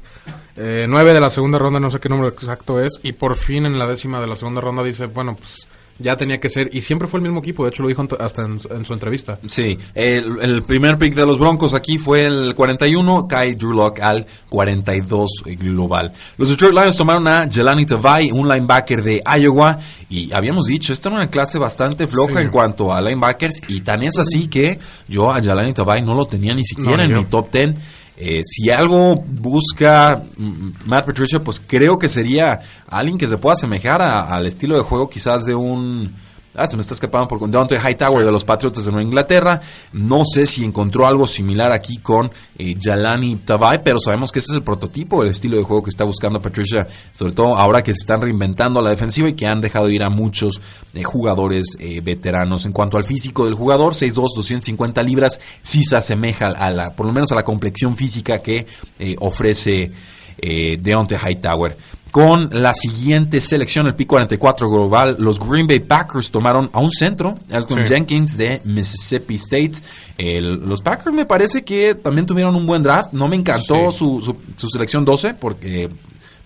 [0.61, 2.99] eh, 9 de la segunda ronda, no sé qué número exacto es.
[3.01, 6.39] Y por fin en la décima de la segunda ronda dice, bueno, pues ya tenía
[6.39, 6.69] que ser.
[6.73, 8.93] Y siempre fue el mismo equipo, de hecho lo dijo hasta en, su- en su
[8.93, 9.37] entrevista.
[9.47, 13.99] Sí, el, el primer pick de los Broncos aquí fue el 41, cae Drew Lock
[13.99, 16.13] al 42 global.
[16.37, 19.77] Los Detroit Lions tomaron a Jelani Tavai, un linebacker de Iowa,
[20.09, 22.41] y habíamos dicho, esta era una clase bastante floja Sí.
[22.43, 26.25] en cuanto a linebackers, y tan es así que yo a Jelani Tavai no lo
[26.25, 27.17] tenía ni siquiera No, en yo.
[27.19, 27.75] mi top 10.
[28.21, 30.23] Eh, si algo busca
[30.85, 34.83] Matt Patricia, pues creo que sería alguien que se pueda asemejar a- al estilo de
[34.83, 36.13] juego quizás de un...
[36.55, 39.61] Ah, se me está escapando por Deontay Hightower de los Patriotas de Nueva Inglaterra.
[39.93, 43.39] No sé si encontró algo similar aquí con eh, Jalani
[43.83, 46.87] pero sabemos que ese es el prototipo, el estilo de juego que está buscando Patricia,
[47.11, 50.09] sobre todo ahora que se están reinventando la defensiva y que han dejado ir a
[50.09, 50.59] muchos
[50.93, 52.65] eh, jugadores eh, veteranos.
[52.65, 57.05] En cuanto al físico del jugador, 6'2", 250 libras, sí se asemeja a la, por
[57.05, 58.65] lo menos a la complexión física que
[58.97, 59.91] eh, ofrece
[60.41, 61.77] eh, Deontay Hightower.
[62.11, 66.89] Con la siguiente selección, el pick 44 global, los Green Bay Packers tomaron a un
[66.91, 67.93] centro, Elton Sí.
[67.93, 69.73] Jenkins de Mississippi State.
[70.17, 73.13] El- los Packers me parece que también tuvieron un buen draft.
[73.13, 73.97] No me encantó Sí.
[73.99, 75.89] su, su- su selección 12 porque,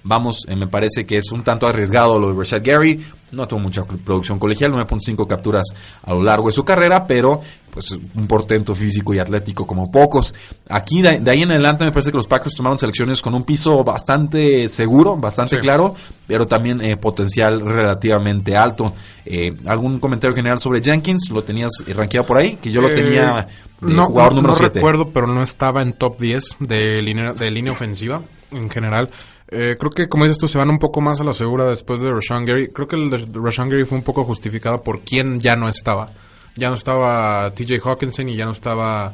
[0.03, 3.03] vamos, eh, me parece que es un tanto arriesgado lo de Rashad Gary.
[3.31, 5.65] No tuvo mucha producción colegial, 9.5 capturas
[6.03, 10.35] a lo largo de su carrera, pero pues un portento físico y atlético como pocos.
[10.69, 13.43] Aquí de, de ahí en adelante me parece que los Packers tomaron selecciones con un
[13.43, 15.61] piso bastante seguro, bastante Sí.
[15.63, 15.95] claro,
[16.27, 18.93] pero también eh, potencial relativamente alto.
[19.25, 21.31] Eh, ¿Algún comentario general sobre Jenkins?
[21.31, 22.57] ¿Lo tenías eh, rankeado por ahí?
[22.61, 23.47] Que yo lo Eh, tenía
[23.81, 24.75] de no, jugador no- número no 7.
[24.75, 29.09] recuerdo, pero no estaba en top 10 de línea, de línea ofensiva en general.
[29.49, 32.01] Eh, creo que, como dices tú, se van un poco más a la segura después
[32.01, 32.69] de Rashawn Gary.
[32.69, 36.10] Creo que el de Rashawn Gary fue un poco justificado por quién ya no estaba.
[36.56, 39.13] Ya no estaba TJ Hawkinson y ya no estaba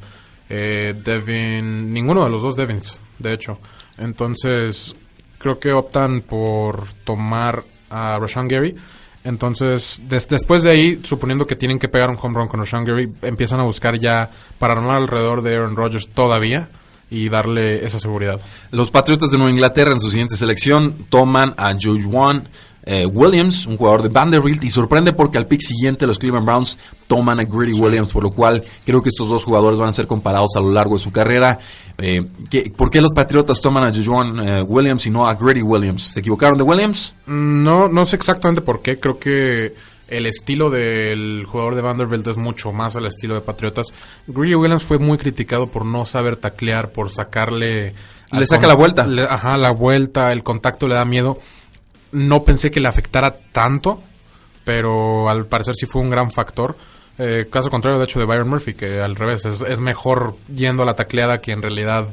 [0.49, 1.93] eh, Devin...
[1.93, 3.59] Ninguno de los dos Devins, de hecho.
[3.97, 4.95] Entonces,
[5.37, 8.75] creo que optan por tomar a Rashawn Gary.
[9.23, 12.85] Entonces, des- después de ahí, suponiendo que tienen que pegar un home run con Rashawn
[12.85, 16.69] Gary, empiezan a buscar ya para armar alrededor de Aaron Rodgers todavía
[17.09, 18.39] y darle esa seguridad.
[18.71, 21.73] Los Patriotas de Nueva Inglaterra en su siguiente selección toman a
[22.11, 22.47] Juan
[22.83, 26.77] eh, Williams, un jugador de Vanderbilt, y sorprende porque al pick siguiente los Cleveland Browns
[27.07, 30.07] toman a Greedy Williams, por lo cual creo que estos dos jugadores van a ser
[30.07, 31.59] comparados a lo largo de su carrera.
[31.97, 35.61] Eh, ¿qué- ¿Por qué los Patriotas toman a Juan eh, Williams y no a Greedy
[35.61, 36.01] Williams?
[36.03, 37.15] ¿Se equivocaron de Williams?
[37.27, 38.99] Mm, No, no sé exactamente por qué.
[38.99, 39.75] Creo que
[40.09, 43.87] el estilo del jugador de Vanderbilt es mucho más al estilo de Patriotas.
[44.27, 47.93] Greedy Williams fue muy criticado por no saber taclear, por sacarle...
[48.31, 49.07] Le saca la vuelta.
[49.07, 51.39] le- ajá, la vuelta, el contacto le da miedo.
[52.11, 54.01] No pensé que le afectara tanto,
[54.63, 56.75] pero al parecer sí fue un gran factor.
[57.17, 60.83] Eh, caso contrario, de hecho, de Byron Murphy, que al revés, es, es mejor yendo
[60.83, 62.07] a la tacleada que en realidad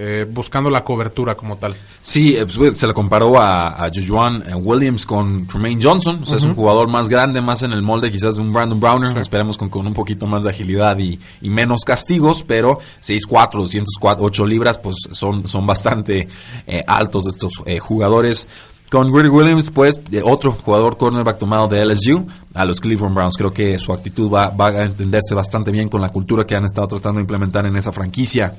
[0.00, 1.74] eh, buscando la cobertura como tal.
[2.00, 6.20] Sí, eh, pues, se le comparó a, a Jujuan eh, Williams con Tremaine Johnson.
[6.22, 8.78] O sea, es un jugador más grande, más en el molde quizás de un Brandon
[8.78, 9.10] Browner.
[9.10, 9.18] Sí.
[9.18, 14.46] Esperemos con, con un poquito más de agilidad y, y menos castigos, pero 6'4", 208
[14.46, 16.28] libras, pues son, son bastante
[16.66, 18.46] eh, altos estos eh, jugadores.
[18.90, 23.36] Con Greedy Williams, pues, otro jugador cornerback tomado de LSU a los Cleveland Browns.
[23.36, 26.64] Creo que su actitud va, va a entenderse bastante bien con la cultura que han
[26.64, 28.56] estado tratando de implementar en esa franquicia.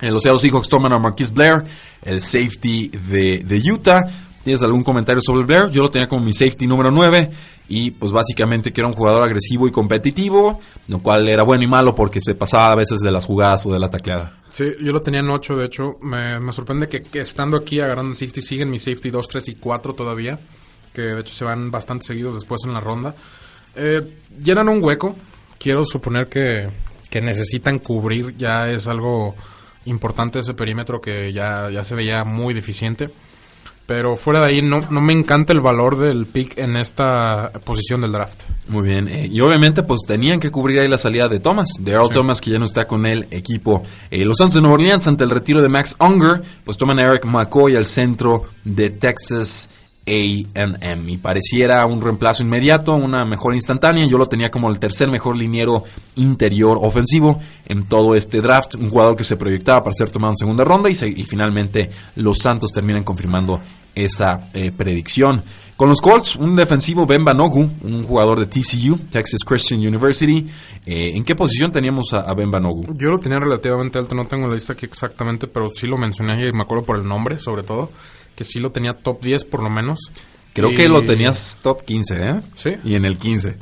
[0.00, 1.64] Eh, los Seattle Seahawks toman a Marquise Blair,
[2.02, 4.02] el safety de, de Utah.
[4.42, 5.70] ¿Tienes algún comentario sobre Blair?
[5.70, 7.30] Yo lo tenía como mi safety número 9
[7.68, 11.66] y pues básicamente que era un jugador agresivo y competitivo, lo cual era bueno y
[11.66, 14.38] malo porque se pasaba a veces de las jugadas o de la tacleada.
[14.48, 15.98] Sí, yo lo tenía en 8, de hecho.
[16.02, 19.54] Me, me sorprende que, que estando aquí agarrando safety siguen mi safety 2, 3 y
[19.54, 20.40] 4 todavía.
[20.92, 23.14] Que de hecho se van bastante seguidos después en la ronda.
[23.76, 25.14] Eh, llenan un hueco.
[25.58, 26.68] Quiero suponer que,
[27.08, 28.36] que necesitan cubrir.
[28.36, 29.36] Ya es algo
[29.84, 33.10] importante ese perímetro que ya, ya se veía muy deficiente.
[33.86, 38.00] Pero fuera de ahí, no, no me encanta el valor del pick en esta posición
[38.00, 38.44] del draft.
[38.68, 41.90] Muy bien, eh, y obviamente pues tenían que cubrir ahí la salida de Thomas, de
[41.90, 43.82] Earl Thomas que ya no está con el equipo.
[44.08, 47.02] Eh, los Santos de Nueva Orleans ante el retiro de Max Unger, pues toman a
[47.02, 49.68] Eric McCoy al centro de Texas
[50.06, 54.06] AM y pareciera un reemplazo inmediato, una mejor instantánea.
[54.06, 55.84] Yo lo tenía como el tercer mejor liniero
[56.16, 60.38] interior ofensivo en todo este draft, un jugador que se proyectaba para ser tomado en
[60.38, 63.60] segunda ronda y, finalmente los Santos terminan confirmando
[63.94, 65.42] esa eh, predicción.
[65.76, 70.46] Con los Colts, un defensivo Ben Banogu, un jugador de TCU, Texas Christian University.
[70.84, 72.94] Eh, ¿En qué posición teníamos a, Ben Banogu?
[72.98, 76.46] Yo lo tenía relativamente alto, no tengo la lista aquí exactamente, pero sí lo mencioné
[76.46, 77.90] y me acuerdo por el nombre, sobre todo
[78.34, 80.00] que sí lo tenía top 10 por lo menos.
[80.52, 82.40] Creo que lo tenías top 15, ¿eh?
[82.54, 82.76] Sí.
[82.84, 83.56] Y en el 15.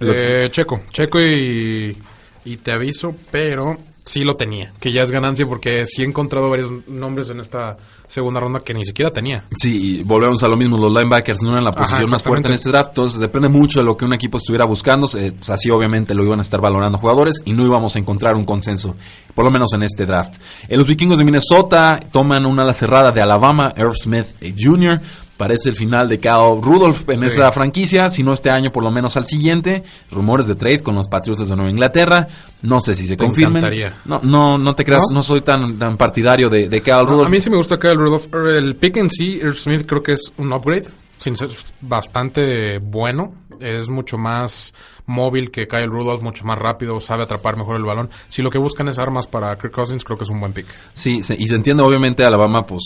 [0.00, 1.96] Eh, checo, checo y,
[2.44, 6.48] y te aviso, pero sí lo tenía, que ya es ganancia porque sí he encontrado
[6.48, 9.44] varios nombres en esta segunda ronda que ni siquiera tenía.
[9.54, 12.54] Sí, y volvemos a lo mismo, los linebackers no eran la posición más fuerte en
[12.54, 15.70] este draft, entonces depende mucho de lo que un equipo estuviera buscando, eh, pues así
[15.70, 18.94] obviamente lo iban a estar valorando jugadores y no íbamos a encontrar un consenso,
[19.34, 20.36] por lo menos en este draft.
[20.68, 25.00] En los vikingos de Minnesota toman una ala cerrada de Alabama, Earl Smith Jr.,
[25.36, 28.90] Parece el final de Kyle Rudolph en esa franquicia, si no este año, por lo
[28.90, 29.82] menos al siguiente.
[30.10, 32.26] Rumores de trade con los Patriots de Nueva Inglaterra.
[32.62, 33.64] No sé si se confirmen.
[34.06, 37.26] No, no, no te creas, no, soy tan, tan partidario de, de Rudolph.
[37.26, 38.32] A mí sí me gusta Kyle Rudolph.
[38.34, 40.86] El pick en sí, Irv Smith creo que es un upgrade.
[41.18, 43.34] Sin ser bastante bueno.
[43.60, 44.74] Es mucho más
[45.06, 48.10] móvil que Kyle Rudolph, mucho más rápido, sabe atrapar mejor el balón.
[48.28, 50.66] Si lo que buscan es armas para Kirk Cousins, creo que es un buen pick.
[50.92, 52.82] Sí, y se entiende, obviamente, Alabama, pues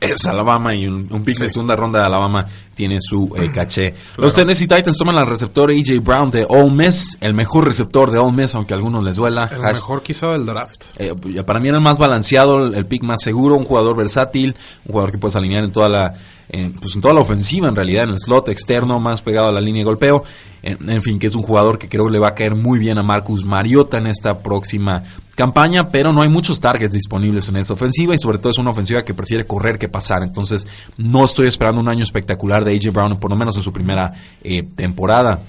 [0.00, 3.94] es Alabama y un, pick de segunda ronda de Alabama tiene su eh, caché.
[4.16, 8.18] Los Tennessee Titans toman al receptor AJ Brown de Ole Miss, el mejor receptor de
[8.18, 9.50] Ole Miss, aunque a algunos les duela.
[9.52, 10.84] El mejor quizá del draft.
[10.96, 14.92] Eh, para mí era el más balanceado, el, pick más seguro, un jugador versátil, un
[14.92, 16.14] jugador que puedes alinear en toda la,
[16.80, 19.60] pues en toda la ofensiva en realidad, en el slot externo, más pegado a la
[19.60, 20.24] línea de golpeo.
[20.66, 23.02] En, fin, que es un jugador que creo le va a caer muy bien a
[23.02, 25.02] Marcus Mariota en esta próxima
[25.34, 28.70] campaña, pero no hay muchos targets disponibles en esta ofensiva y sobre todo es una
[28.70, 30.22] ofensiva que prefiere correr que pasar.
[30.22, 33.74] Entonces, no estoy esperando un año espectacular de AJ Brown, por lo menos en su
[33.74, 35.40] primera eh, temporada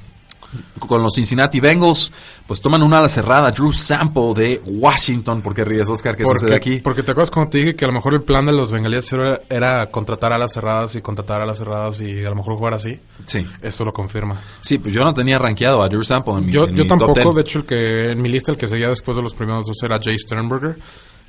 [0.79, 2.11] con los Cincinnati Bengals,
[2.45, 5.41] pues toman una ala cerrada, Drew Sample de Washington.
[5.41, 6.15] ¿Por qué ríes, Oscar?
[6.15, 6.79] ¿Qué sucede aquí?
[6.79, 9.11] Porque te acuerdas cuando te dije que a lo mejor el plan de los bengalíes
[9.49, 12.73] era, contratar a las cerradas y contratar a las cerradas y a lo mejor jugar
[12.73, 12.99] así.
[13.25, 13.45] Sí.
[13.61, 14.39] Esto lo confirma.
[14.59, 17.41] Sí, pues yo no tenía rankeado a Drew Sample en mi Yo, yo tampoco, de
[17.41, 19.99] hecho, el que en mi lista el que seguía después de los primeros dos era
[20.01, 20.77] Jay Sternberger.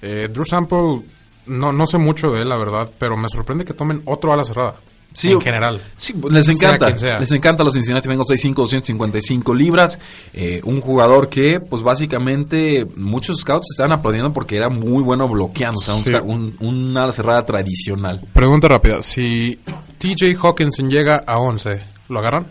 [0.02, 1.02] Eh, Drew Sample,
[1.46, 4.44] no, no sé mucho de él, la verdad, pero me sorprende que tomen otro ala
[4.44, 4.76] cerrada.
[5.16, 5.80] Sí, en general.
[5.96, 6.90] Sí, les encanta.
[7.18, 9.98] Les encanta los Cincinnati Bengals 6'5", 255 libras.
[10.34, 15.78] Eh, un jugador que, pues básicamente, muchos scouts estaban aplaudiendo porque era muy bueno bloqueando.
[15.78, 18.20] O sea, un, una cerrada tradicional.
[18.34, 19.00] Pregunta rápida.
[19.00, 19.58] Si
[19.96, 22.48] TJ Hawkinson llega a 11, ¿lo agarran?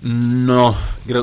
[0.00, 0.74] No,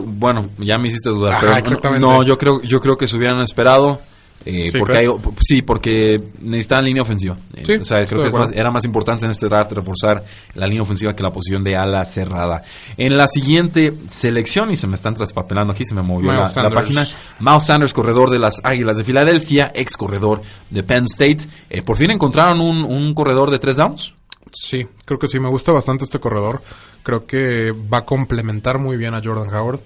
[0.04, 1.64] bueno, ya me hiciste dudar.
[2.00, 4.02] No, yo creo, yo creo que se hubieran esperado.
[4.48, 5.10] Eh, porque
[5.42, 7.36] sí, porque necesitaban línea ofensiva.
[7.56, 11.16] Eh, o sea, creo que era más importante en este draft reforzar la línea ofensiva
[11.16, 12.62] que la posición de ala cerrada.
[12.96, 17.04] En la siguiente selección, y se me están traspapelando aquí, se me movió la, página.
[17.40, 21.40] Miles Sanders, corredor de las Águilas de Filadelfia, ex corredor de Penn State.
[21.70, 24.14] Eh, por fin encontraron un, un corredor de tres downs.
[24.52, 26.62] Sí, creo que sí, me gusta bastante este corredor.
[27.02, 29.82] Creo que va a complementar muy bien a Jordan Howard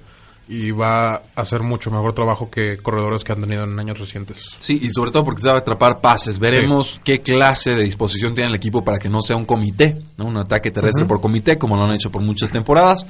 [0.49, 4.55] y va a hacer mucho mejor trabajo que corredores que han tenido en años recientes.
[4.57, 6.39] Sí, y sobre todo porque sabe atrapar pases.
[6.39, 10.25] Veremos qué clase de disposición tiene el equipo para que no sea un comité, ¿no?
[10.25, 13.05] un ataque terrestre por comité, como lo han hecho por muchas temporadas.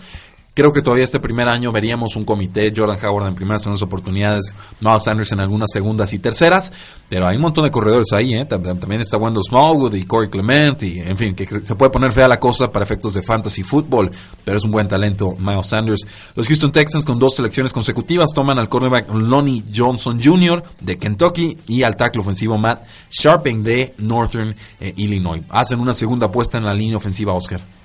[0.54, 4.56] Creo que todavía este primer año veríamos un comité, Jordan Howard en primeras segundas oportunidades,
[4.82, 6.74] Miles Sanders en algunas segundas y terceras,
[7.08, 8.46] pero hay un montón de corredores ahí, ¿eh?
[8.46, 12.28] También está Wendell Smallwood y Corey Clement, y en fin, que se puede poner fea
[12.28, 14.12] la cosa para efectos de fantasy fútbol,
[14.44, 16.02] pero es un buen talento Miles Sanders.
[16.36, 20.62] Los Houston Texans con dos selecciones consecutivas toman al cornerback Lonnie Johnson Jr.
[20.82, 25.44] de Kentucky y al tackle ofensivo Matt Sharping de Northern eh, Illinois.
[25.50, 27.79] Hacen una segunda apuesta en la línea ofensiva, Oscar.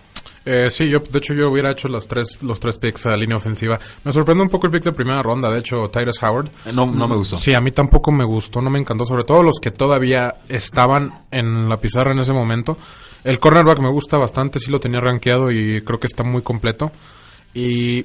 [0.46, 3.16] Eh, sí, yo, de hecho yo hubiera hecho los tres, los tres picks a la
[3.16, 3.78] línea ofensiva.
[4.04, 6.48] Me sorprende un poco el pick de primera ronda, de hecho, Tyrus Howard.
[6.66, 7.38] Eh, no, no me gustó.
[7.38, 11.24] Sí, a mí tampoco me gustó, no me encantó, sobre todo los que todavía estaban
[11.30, 12.76] en la pizarra en ese momento.
[13.24, 16.92] El cornerback me gusta bastante, sí lo tenía rankeado y creo que está muy completo.
[17.54, 18.04] Y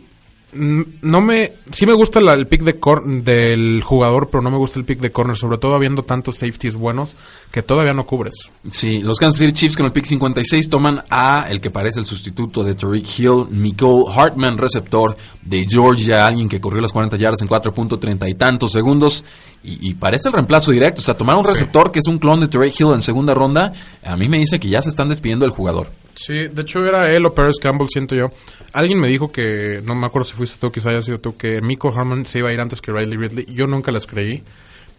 [0.53, 2.79] no me sí me gusta el pick de
[3.23, 6.75] del jugador pero no me gusta el pick de corner sobre todo habiendo tantos safeties
[6.75, 7.15] buenos
[7.51, 8.33] que todavía no cubres.
[8.71, 12.05] Sí los Kansas City Chiefs con el pick 56 toman a el que parece el
[12.05, 17.41] sustituto de Tariq Hill Nicole Hartman receptor de Georgia alguien que corrió las 40 yardas
[17.41, 19.23] en 4.30 y tantos segundos
[19.61, 22.47] y, parece el reemplazo directo o sea tomar un receptor que es un clon de
[22.47, 25.53] Tariq Hill en segunda ronda a mí me dice que ya se están despidiendo del
[25.53, 25.91] jugador
[26.25, 28.27] Sí, de hecho era él o Paris Campbell, siento yo.
[28.73, 31.61] Alguien me dijo que, no me acuerdo si fuiste tú, quizá haya sido tú, que
[31.61, 33.45] Miko Harmon se iba a ir antes que Riley Ridley.
[33.45, 34.43] Yo nunca les creí,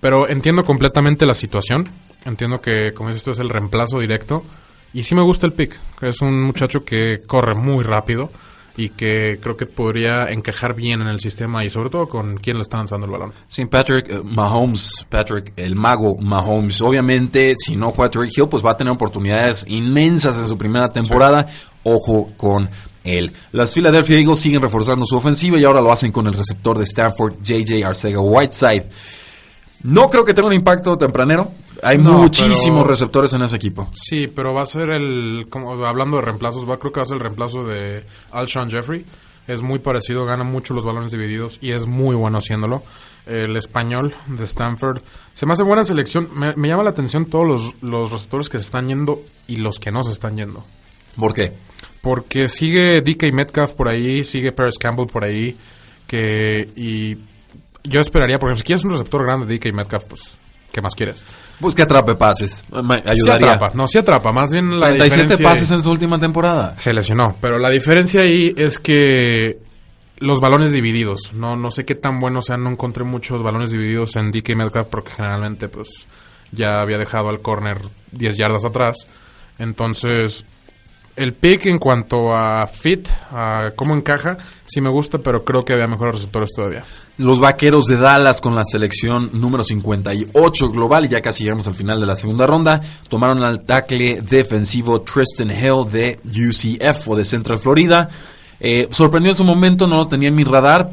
[0.00, 1.86] pero entiendo completamente la situación.
[2.24, 4.44] Entiendo que, como dices tú, es el reemplazo directo.
[4.94, 5.78] Y sí me gusta el pick.
[6.00, 8.30] Es un muchacho que corre muy rápido
[8.76, 12.56] y que creo que podría encajar bien en el sistema y sobre todo con quién
[12.56, 13.32] le está lanzando el balón.
[13.48, 16.80] Sí, Patrick eh, Mahomes, Patrick el mago Mahomes.
[16.82, 20.90] Obviamente, si no juega Tyreek Hill, pues va a tener oportunidades inmensas en su primera
[20.90, 21.46] temporada.
[21.82, 22.68] Ojo con
[23.04, 23.32] él.
[23.52, 26.84] Las Philadelphia Eagles siguen reforzando su ofensiva y ahora lo hacen con el receptor de
[26.84, 28.88] Stanford, JJ Arcega Whiteside.
[29.82, 31.50] No creo que tenga un impacto tempranero.
[31.82, 33.88] Hay No, muchísimos pero- receptores en ese equipo.
[33.92, 37.06] Sí, pero va a ser el, como hablando de reemplazos, va, creo que va a
[37.06, 39.04] ser el reemplazo de Alshon Jeffrey.
[39.46, 42.82] Es muy parecido, gana mucho los balones divididos y es muy bueno haciéndolo.
[43.26, 45.02] El español de Stanford.
[45.32, 46.28] Se me hace buena selección.
[46.34, 49.78] Me, me llama la atención todos los, los receptores que se están yendo y los
[49.78, 50.64] que no se están yendo.
[51.16, 51.52] ¿Por qué?
[52.02, 55.56] Porque sigue DK Metcalf por ahí, sigue Paris Campbell por ahí.
[56.06, 57.16] Que, y
[57.84, 60.38] yo esperaría, por ejemplo, si quieres un receptor grande de DK Metcalf, pues,
[60.72, 61.22] ¿qué más quieres?
[61.60, 62.64] Pues que atrape pases.
[62.70, 63.52] Me Sí ayudaría.
[63.54, 64.32] atrapa, no, sí atrapa.
[64.32, 66.74] Más bien la 37 diferencia- pases en su última temporada.
[66.78, 69.58] Se lesionó, pero la diferencia ahí es que
[70.18, 74.16] los balones divididos, no no sé qué tan buenos sean, no encontré muchos balones divididos
[74.16, 76.06] en DK Metcalf porque generalmente pues
[76.52, 77.78] ya había dejado al corner
[78.12, 79.06] 10 yardas atrás.
[79.58, 80.44] Entonces,
[81.16, 85.72] el pick en cuanto a fit, a cómo encaja, sí me gusta, pero creo que
[85.72, 86.84] había mejores receptores todavía.
[87.18, 91.74] Los vaqueros de Dallas con la selección número 58 global, y ya casi llegamos al
[91.74, 97.24] final de la segunda ronda, tomaron al tackle defensivo Tristan Hill de UCF o de
[97.24, 98.08] Central Florida.
[98.58, 100.92] Eh, sorprendió en su momento, no lo tenía en mi radar.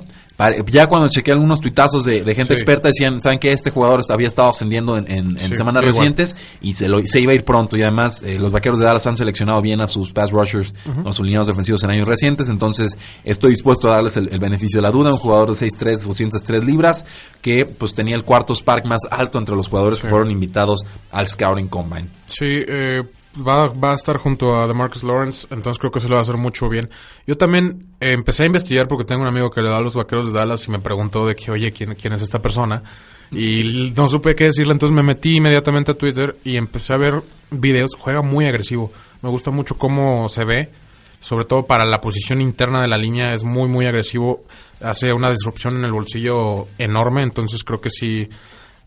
[0.68, 2.58] Ya cuando chequeé algunos tuitazos de, de gente Sí.
[2.60, 5.96] experta decían, ¿saben que Este jugador había estado ascendiendo en, en- en Sí, semanas igual.
[5.96, 7.76] recientes y se, lo, se iba a ir pronto.
[7.76, 10.74] Y además, eh, los vaqueros de Dallas han seleccionado bien a sus pass rushers,
[11.06, 12.50] a sus lineados defensivos en años recientes.
[12.50, 15.12] Entonces, estoy dispuesto a darles el, el beneficio de la duda.
[15.12, 17.06] Un jugador de 6'3, 203 libras,
[17.42, 21.28] que pues tenía el cuarto spark más alto entre los jugadores que fueron invitados al
[21.28, 22.10] Scouting Combine.
[22.28, 23.04] Sí, eh,
[23.46, 26.22] va, va a estar junto a DeMarcus Lawrence, entonces creo que se le va a
[26.22, 26.90] hacer mucho bien.
[27.26, 29.96] Yo también eh, empecé a investigar porque tengo un amigo que le da a los
[29.96, 32.84] vaqueros de Dallas y me preguntó de que, oye, ¿quién, quién es esta persona?
[33.32, 37.24] Y no supe qué decirle, entonces me metí inmediatamente a Twitter y empecé a ver
[37.52, 37.92] videos.
[37.98, 38.92] Juega muy agresivo.
[39.22, 40.72] Me gusta mucho cómo se ve,
[41.20, 44.46] sobre todo para la posición interna de la línea, es muy, muy agresivo.
[44.82, 48.30] Hace una disrupción en el bolsillo enorme, entonces creo que sí,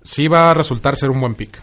[0.02, 1.62] sí va a resultar ser un buen pick.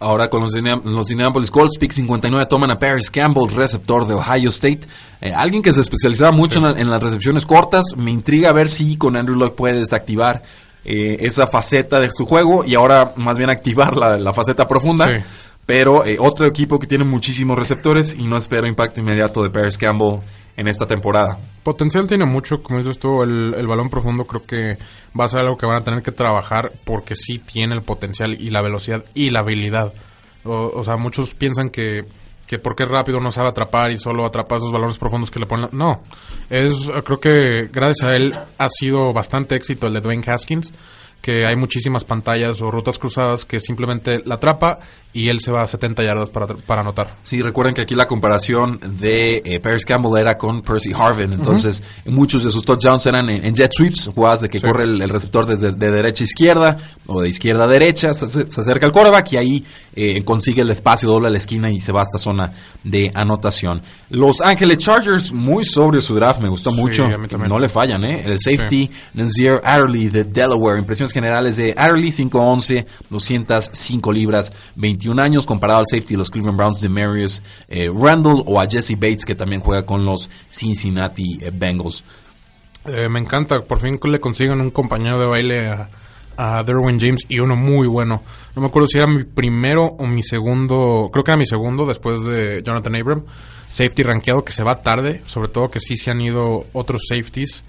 [0.00, 0.52] Ahora con los,
[0.84, 4.80] los Indianapolis Colts, pick 59 toman a Paris Campbell, receptor de Ohio State.
[5.20, 7.84] Eh, alguien que se especializaba mucho en, la- en las recepciones cortas.
[7.96, 10.42] Me intriga ver si con Andrew Luck puede desactivar
[10.84, 15.08] eh, esa faceta de su juego y ahora más bien activar la, la faceta profunda.
[15.08, 15.24] Sí.
[15.66, 19.76] Pero eh, otro equipo que tiene muchísimos receptores y no espero impacto inmediato de Paris
[19.76, 20.20] Campbell
[20.58, 21.38] en esta temporada.
[21.62, 24.76] Potencial tiene mucho, como dices tú, el, el balón profundo creo que
[25.18, 28.36] va a ser algo que van a tener que trabajar porque sí tiene el potencial
[28.38, 29.92] y la velocidad y la habilidad.
[30.44, 32.06] O, o sea, muchos piensan que,
[32.48, 35.46] que porque es rápido no sabe atrapar y solo atrapa esos balones profundos que le
[35.46, 35.68] ponen.
[35.70, 36.02] No,
[36.50, 40.72] es creo que gracias a él ha sido bastante éxito el de Dwayne Haskins,
[41.22, 44.80] que hay muchísimas pantallas o rutas cruzadas que simplemente la atrapa
[45.12, 47.16] y él se va a 70 yardas para, para anotar.
[47.24, 51.32] Sí, recuerden que aquí la comparación de eh, Paris Campbell era con Percy Harvin.
[51.32, 55.00] Entonces, muchos de sus touchdowns eran en, en jet sweeps, jugadas de que corre el,
[55.02, 58.60] el receptor desde de derecha a izquierda o de izquierda a derecha, se, ace- se
[58.60, 59.64] acerca al quarterback y ahí
[59.96, 62.52] eh, consigue el espacio, dobla la esquina y se va a esta zona
[62.84, 63.82] de anotación.
[64.10, 67.08] Los Ángeles Chargers, muy sobrio su draft, me gustó Sí, mucho.
[67.48, 68.22] No le fallan, ¿eh?
[68.24, 70.78] El safety Nazir Adderley de Delaware.
[70.78, 76.58] Impresiones generales de Adderley, 5'11, 205 libras, 21 años, comparado al safety de los Cleveland
[76.58, 81.38] Browns de Marius eh, Randall o a Jesse Bates, que también juega con los Cincinnati
[81.40, 82.04] eh, Bengals.
[82.84, 85.88] Eh, me encanta, por fin le consiguen un compañero de baile a,
[86.36, 88.22] a Derwin James y uno muy bueno.
[88.54, 91.84] No me acuerdo si era mi primero o mi segundo, creo que era mi segundo
[91.84, 93.24] después de Jonathan Abram.
[93.68, 97.64] Safety rankeado que se va tarde, sobre todo que sí se han ido otros safeties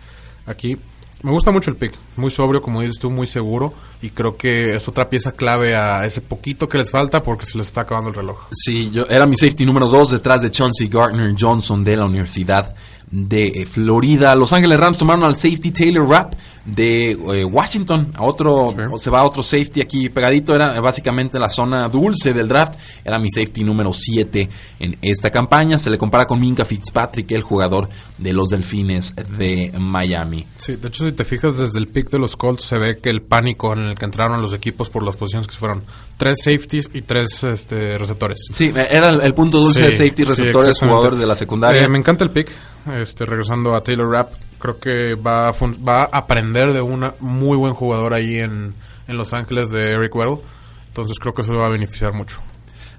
[0.46, 0.78] aquí.
[1.22, 3.74] Me gusta mucho el pick, muy sobrio, como dices tú, muy seguro.
[4.02, 7.58] Y creo que es otra pieza clave a ese poquito que les falta porque se
[7.58, 8.48] les está acabando el reloj.
[8.54, 12.74] Sí, yo era mi safety número 2 detrás de Chauncey Gardner Johnson de la Universidad
[13.12, 14.36] de eh, Florida.
[14.36, 16.34] Los Ángeles Rams tomaron al safety Taylor Rapp
[16.66, 18.12] de eh, Washington.
[18.16, 18.84] A otro, Sí.
[19.00, 20.54] se va a otro safety aquí pegadito.
[20.54, 22.76] Era básicamente la zona dulce del draft.
[23.04, 25.80] Era mi safety número 7 en esta campaña.
[25.80, 30.46] Se le compara con Minka Fitzpatrick, el jugador de los Delfines de Miami.
[30.58, 33.10] Sí, de hecho, si te fijas desde el pick de los Colts, se ve que
[33.10, 35.84] el pánico en el que entraron los equipos por las posiciones que fueron.
[36.18, 38.40] Tres safeties y tres este, receptores.
[38.54, 40.88] Sí, era el, el punto dulce Sí, de safety, sí, receptores, exactamente.
[40.96, 41.82] jugadores de la secundaria.
[41.84, 42.52] Eh, me encanta el pick.
[42.88, 47.58] Este, regresando a Taylor Rapp, creo que va a, va a aprender de un muy
[47.58, 48.74] buen jugador ahí en,
[49.08, 50.40] en Los Ángeles de Eric Weddle.
[50.88, 52.42] Entonces creo que eso le va a beneficiar mucho.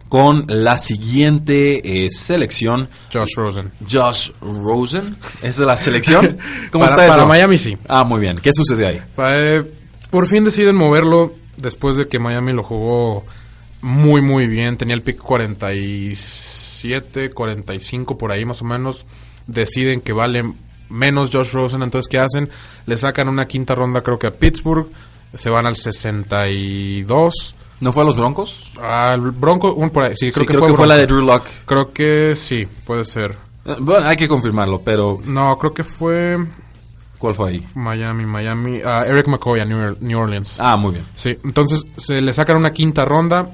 [0.08, 2.88] con la siguiente eh, selección.
[3.12, 3.70] Josh Rosen.
[3.88, 5.16] Josh Rosen.
[5.36, 6.38] ¿Esa es la selección?
[6.72, 7.14] ¿Cómo está eso?
[7.14, 7.76] Para Miami sí.
[7.88, 8.36] Ah, muy bien.
[8.38, 9.02] ¿Qué sucede ahí?
[9.18, 9.72] Eh,
[10.10, 13.24] por fin deciden moverlo después de que Miami lo jugó
[13.82, 14.76] muy, muy bien.
[14.76, 19.06] Tenía el pick 47, 45 por ahí más o menos.
[19.46, 20.42] Deciden que vale
[20.88, 21.82] menos Josh Rosen.
[21.82, 22.48] Entonces, ¿qué hacen?
[22.86, 24.88] Le sacan una quinta ronda creo que a Pittsburgh.
[25.34, 28.72] Se van al 62 ¿No fue a los Broncos?
[28.80, 30.12] Al Bronco, un por ahí.
[30.14, 31.46] Sí, creo, que, fue, la de Drew Lock.
[31.64, 33.38] Creo que sí, puede ser.
[33.64, 35.18] Eh, bueno, hay que confirmarlo, pero...
[35.24, 36.36] No, creo que fue...
[37.18, 37.66] ¿Cuál fue ahí?
[37.74, 38.80] Miami, Miami.
[38.80, 40.56] Eric McCoy a New Orleans.
[40.58, 41.06] Ah, muy bien.
[41.14, 43.50] Sí, entonces se le sacan una quinta ronda.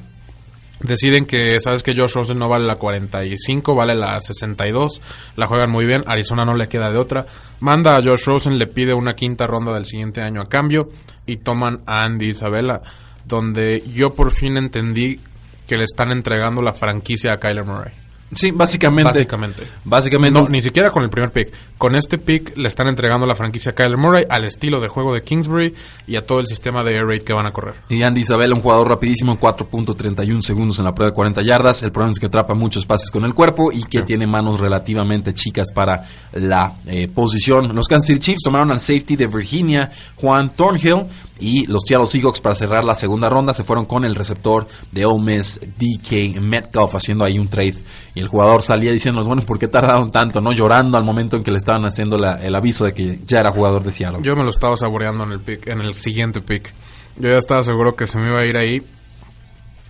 [0.81, 5.01] Deciden que, sabes que Josh Rosen no vale la 45, vale la 62.
[5.37, 6.05] La juegan muy bien.
[6.07, 7.27] Arizona no le queda de otra.
[7.61, 10.91] Manda a Josh Rosen, le pide una quinta ronda del siguiente año a cambio.
[11.25, 12.83] Y toman a Andy Isabella
[13.27, 15.21] donde yo por fin entendí
[15.67, 17.93] que le están entregando la franquicia a Kyler Murray.
[18.35, 19.13] Sí, básicamente.
[19.13, 19.63] Básicamente.
[19.85, 20.41] Básicamente.
[20.41, 21.53] No, ni siquiera con el primer pick.
[21.79, 25.15] Con este pick le están entregando la franquicia a Kyler Murray al estilo de juego
[25.15, 25.75] de Kingsbury
[26.07, 27.75] y a todo el sistema de air raid que van a correr.
[27.89, 31.83] Y Andy Isabel, un jugador rapidísimo en 4.31 segundos en la prueba de 40 yardas.
[31.83, 35.33] El problema es que atrapa muchos pases con el cuerpo y que tiene manos relativamente
[35.33, 36.03] chicas para
[36.33, 37.75] la eh, posición.
[37.77, 41.07] Los Kansas City Chiefs tomaron al safety de Virginia, Juan Thornhill,
[41.39, 45.05] y los Seattle Seahawks para cerrar la segunda ronda se fueron con el receptor de
[45.05, 47.77] Ole Miss, DK Metcalf, haciendo ahí un trade.
[48.17, 50.41] Y el jugador salía diciendo, bueno, ¿por qué tardaron tanto?
[50.41, 53.51] no Llorando al momento en que le estaban haciendo el aviso de que ya era
[53.51, 54.21] jugador de Seattle.
[54.23, 56.73] Yo me lo estaba saboreando en el, pick, en el siguiente pick.
[57.17, 58.83] Yo ya estaba seguro que se me iba a ir ahí.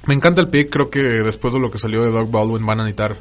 [0.06, 2.80] Me encanta el pick, creo que después de lo que salió de Doug Baldwin van
[2.80, 3.16] a necesitar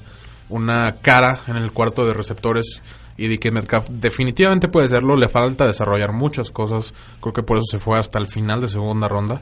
[0.49, 2.81] una cara en el cuarto de receptores
[3.15, 7.65] y DK Metcalf definitivamente puede serlo, le falta desarrollar muchas cosas, creo que por eso
[7.69, 9.39] se fue hasta el final de segunda ronda.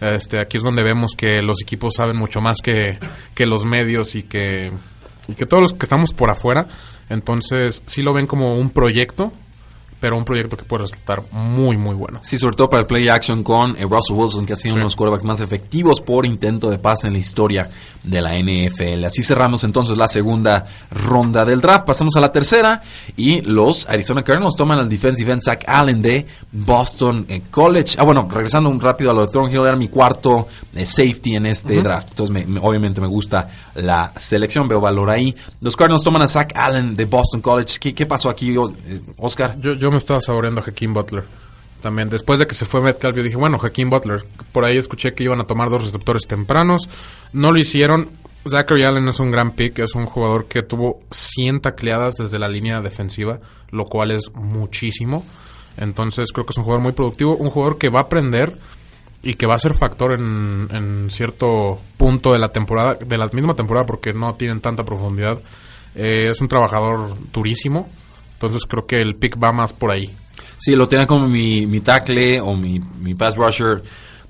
[0.00, 2.98] Este, aquí es donde vemos que los equipos saben mucho más que,
[3.34, 4.72] que los medios y que,
[5.28, 6.66] y que todos los que estamos por afuera.
[7.08, 9.32] Entonces, sí lo ven como un proyecto
[10.02, 12.18] pero un proyecto que puede resultar muy, muy bueno.
[12.24, 14.80] Sí, sobre todo para el play action con eh, Russell Wilson, que ha sido uno
[14.80, 17.70] de los quarterbacks más efectivos por intento de pase en la historia
[18.02, 19.04] de la NFL.
[19.04, 21.86] Así cerramos entonces la segunda ronda del draft.
[21.86, 22.82] Pasamos a la tercera
[23.16, 27.94] y los Arizona Cardinals toman al defensive end Zach Allen de Boston eh, College.
[27.96, 31.46] Ah, bueno, regresando un rápido a lo de Thornhill, era mi cuarto eh, safety en
[31.46, 32.08] este draft.
[32.10, 33.46] Entonces, obviamente me gusta
[33.76, 35.32] la selección, veo valor ahí.
[35.60, 37.78] Los Cardinals toman a Zach Allen de Boston College.
[37.94, 38.56] ¿Qué, pasó aquí,
[39.18, 39.60] Oscar?
[39.60, 41.24] Yo, yo me estaba saboreando a Hakeem Butler.
[41.80, 44.24] También después de que se fue Metcalf, yo dije, bueno, Hakeem Butler.
[44.52, 46.88] Por ahí escuché que iban a tomar dos receptores tempranos.
[47.32, 48.10] No lo hicieron.
[48.46, 52.48] Zachary Allen es un gran pick, es un jugador que tuvo 100 tacleadas desde la
[52.48, 53.40] línea defensiva,
[53.70, 55.24] lo cual es muchísimo.
[55.76, 58.58] Entonces creo que es un jugador muy productivo, un jugador que va a aprender
[59.22, 63.28] y que va a ser factor en, en cierto punto de la temporada, de la
[63.28, 65.38] misma temporada, porque no tienen tanta profundidad.
[65.94, 67.88] Eh, es un trabajador durísimo
[68.42, 70.10] entonces creo que el pick va más por ahí.
[70.58, 73.82] Sí, lo tenía como mi, mi tackle o mi, mi pass rusher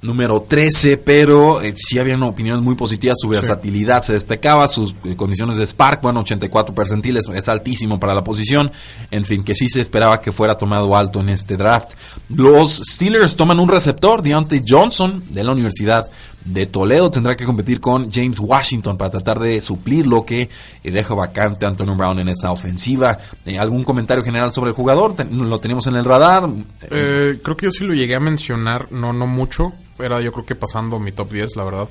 [0.03, 3.17] número 13, pero eh, sí habían opiniones muy positivas.
[3.21, 8.13] Su versatilidad se destacaba, sus eh, condiciones de Spark, bueno, 84 percentiles, es altísimo para
[8.13, 8.71] la posición.
[9.11, 11.93] En fin, que sí se esperaba que fuera tomado alto en este draft.
[12.29, 16.11] Los Steelers toman un receptor, Deontay Johnson, de la Universidad
[16.45, 17.11] de Toledo.
[17.11, 20.49] Tendrá que competir con James Washington para tratar de suplir lo que
[20.83, 23.19] eh, deja vacante Antonio Brown en esa ofensiva.
[23.59, 25.15] ¿Algún comentario general sobre el jugador?
[25.31, 26.49] ¿Lo tenemos en el radar?
[26.89, 30.55] creo que yo sí lo llegué a mencionar, no, no mucho era yo creo que
[30.55, 31.89] pasando mi top 10, la verdad.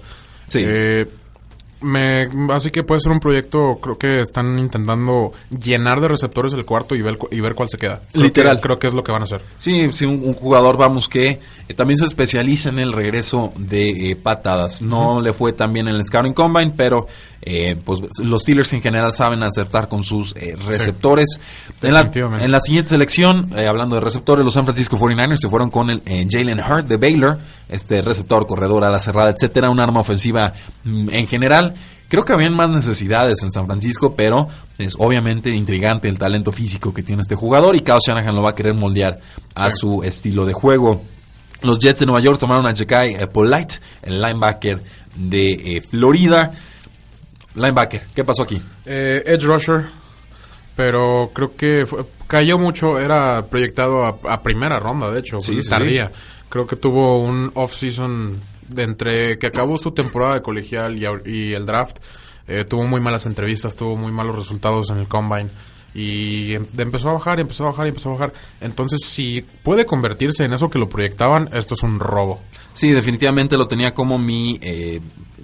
[0.47, 0.63] Sí.
[0.63, 1.07] Eh,
[1.81, 6.65] me, así que puede ser un proyecto, creo que están intentando llenar de receptores el
[6.65, 8.01] cuarto y ver, y ver cuál se queda.
[8.13, 8.59] Literal.
[8.59, 9.41] creo que es lo que van a hacer.
[9.57, 14.15] Sí, sí un, jugador, vamos, que eh, también se especializa en el regreso de eh,
[14.15, 14.81] patadas.
[14.81, 17.07] No le fue tan bien en el Scouting Combine, pero
[17.41, 21.39] eh, pues los Steelers en general saben acertar con sus receptores.
[21.81, 25.69] en, la, en, la, siguiente selección, hablando de receptores, los San Francisco 49ers se fueron
[25.69, 27.39] con el Jalen Hurt de Baylor,
[27.71, 30.53] este receptor, corredor a la cerrada, etcétera, un arma ofensiva
[30.83, 31.70] mm, en general.
[32.11, 36.93] Creo que habían más necesidades en San Francisco, pero es obviamente intrigante el talento físico
[36.93, 39.21] que tiene este jugador y Kyle Shanahan lo va a querer moldear
[39.55, 41.03] a su estilo de juego.
[41.61, 44.83] Los Jets de Nueva York tomaron a Jekai eh, Polite, el linebacker
[45.15, 46.51] de eh, Florida.
[47.55, 48.61] Linebacker, ¿qué pasó aquí?
[48.85, 49.85] Eh, Edge Rusher,
[50.75, 51.85] pero creo que
[52.27, 56.11] cayó mucho, era proyectado a, primera ronda, de hecho, sí, tardía.
[56.49, 58.37] Creo que tuvo un off-season
[58.73, 61.97] de entre que acabó su temporada de colegial y, el draft,
[62.47, 65.49] eh, tuvo muy malas entrevistas, tuvo muy malos resultados en el combine
[65.93, 68.33] y em, empezó a bajar empezó a bajar empezó a bajar.
[68.59, 72.39] Entonces, si puede convertirse en eso que lo proyectaban, esto es un robo.
[72.73, 75.01] Sí, definitivamente lo tenía como mi, eh,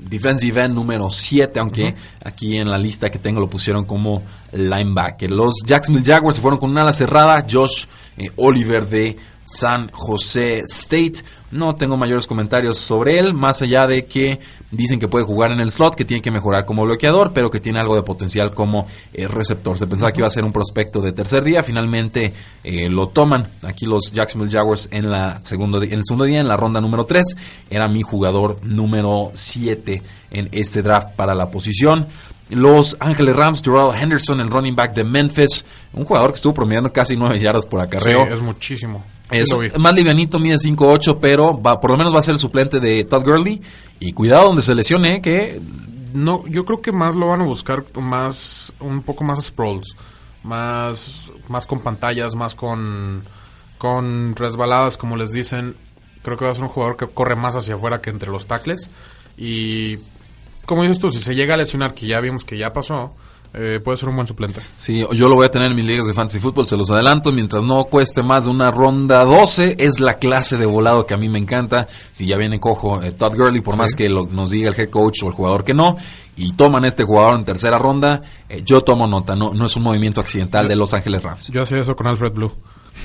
[0.09, 5.31] defensive end número 7, aunque aquí en la lista que tengo lo pusieron como linebacker.
[5.31, 7.85] Los Jacksonville Jaguars se fueron con una ala cerrada, Josh
[8.17, 9.17] eh, Oliver de
[9.47, 11.23] San José State.
[11.49, 14.39] No tengo mayores comentarios sobre él, más allá de que
[14.69, 17.61] dicen que puede jugar en el slot, que tiene que mejorar como bloqueador, pero que
[17.61, 19.77] tiene algo de potencial como eh, receptor.
[19.77, 22.33] Se pensaba que iba a ser un prospecto de tercer día, finalmente
[22.65, 23.47] eh, lo toman.
[23.61, 27.23] Aquí los Jacksonville Jaguars en, la segundo, el segundo día, en la ronda número 3,
[27.69, 32.07] era mi jugador número 7 en este draft para la posición.
[32.49, 36.91] Los Ángeles Rams, Terrell Henderson, el running back de Memphis, un jugador que estuvo promediando
[36.91, 38.25] casi 9 yardas por acarreo.
[38.25, 39.03] Sí, es muchísimo.
[39.29, 42.79] Es más livianito, mide 5'8, pero va, por lo menos va a ser el suplente
[42.79, 43.61] de Todd Gurley.
[43.99, 45.59] Y cuidado donde se lesione, que...
[46.13, 49.95] No, yo creo que más lo van a buscar más, un poco más sprawls.
[50.43, 53.23] Más, más con pantallas, más con,
[53.77, 55.75] con resbaladas, como les dicen.
[56.23, 58.47] Creo que va a ser un jugador que corre más hacia afuera que entre los
[58.47, 58.89] tackles.
[59.37, 59.97] Y
[60.65, 63.13] como dices tú, si se llega a lesionar, que ya vimos que ya pasó,
[63.53, 64.61] eh, puede ser un buen suplente.
[64.77, 67.31] Sí, yo lo voy a tener en mis ligas de fantasy fútbol, se los adelanto,
[67.31, 71.17] mientras no cueste más de una ronda 12, es la clase de volado que a
[71.17, 71.87] mí me encanta.
[72.11, 75.23] Si ya viene cojo eh, Todd Gurley, por más que nos diga el head coach
[75.23, 75.95] o el jugador que no,
[76.35, 79.83] y toman este jugador en tercera ronda, eh, yo tomo nota, no, no es un
[79.83, 81.47] movimiento accidental de Los Ángeles Rams.
[81.47, 82.51] Yo hacía eso con Alfred Blue.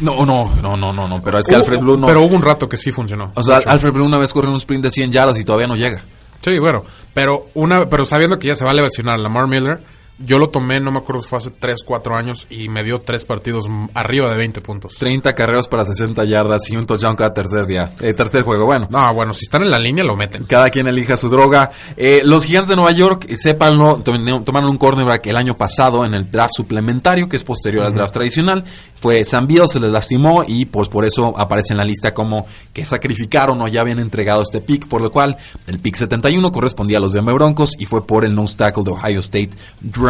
[0.00, 2.06] No, no, no, no, no, no, pero es que Alfred Blue no.
[2.06, 3.32] Pero hubo un rato que sí funcionó.
[3.34, 5.76] O sea, Alfred Blue una vez corrió un sprint de 100 yardas y todavía no
[5.76, 6.02] llega.
[6.40, 6.84] Sí, bueno,
[7.14, 9.82] pero una, pero sabiendo que ya se va a lesionar Lamar Miller,
[10.18, 13.24] yo lo tomé, no me acuerdo, fue hace 3, 4 años y me dio 3
[13.24, 14.94] partidos arriba de 20 puntos.
[14.98, 18.88] 30 carreros para 60 yardas y un touchdown cada tercer día, eh, tercer juego, bueno.
[18.90, 20.44] No, bueno, si están en la línea lo meten.
[20.44, 21.70] Cada quien elija su droga.
[21.96, 26.14] Eh, los Gigantes de Nueva York, eh, sépanlo, tomaron un cornerback el año pasado en
[26.14, 28.64] el draft suplementario, que es posterior al draft tradicional.
[28.96, 32.46] Fue San Biel, se les lastimó y pues por eso aparece en la lista como
[32.72, 35.36] que sacrificaron o ya habían entregado este pick, por lo cual
[35.66, 38.90] el pick 71 correspondía a los Denver Broncos y fue por el nose tackle de
[38.92, 39.50] Ohio State,
[39.80, 40.01] Dremont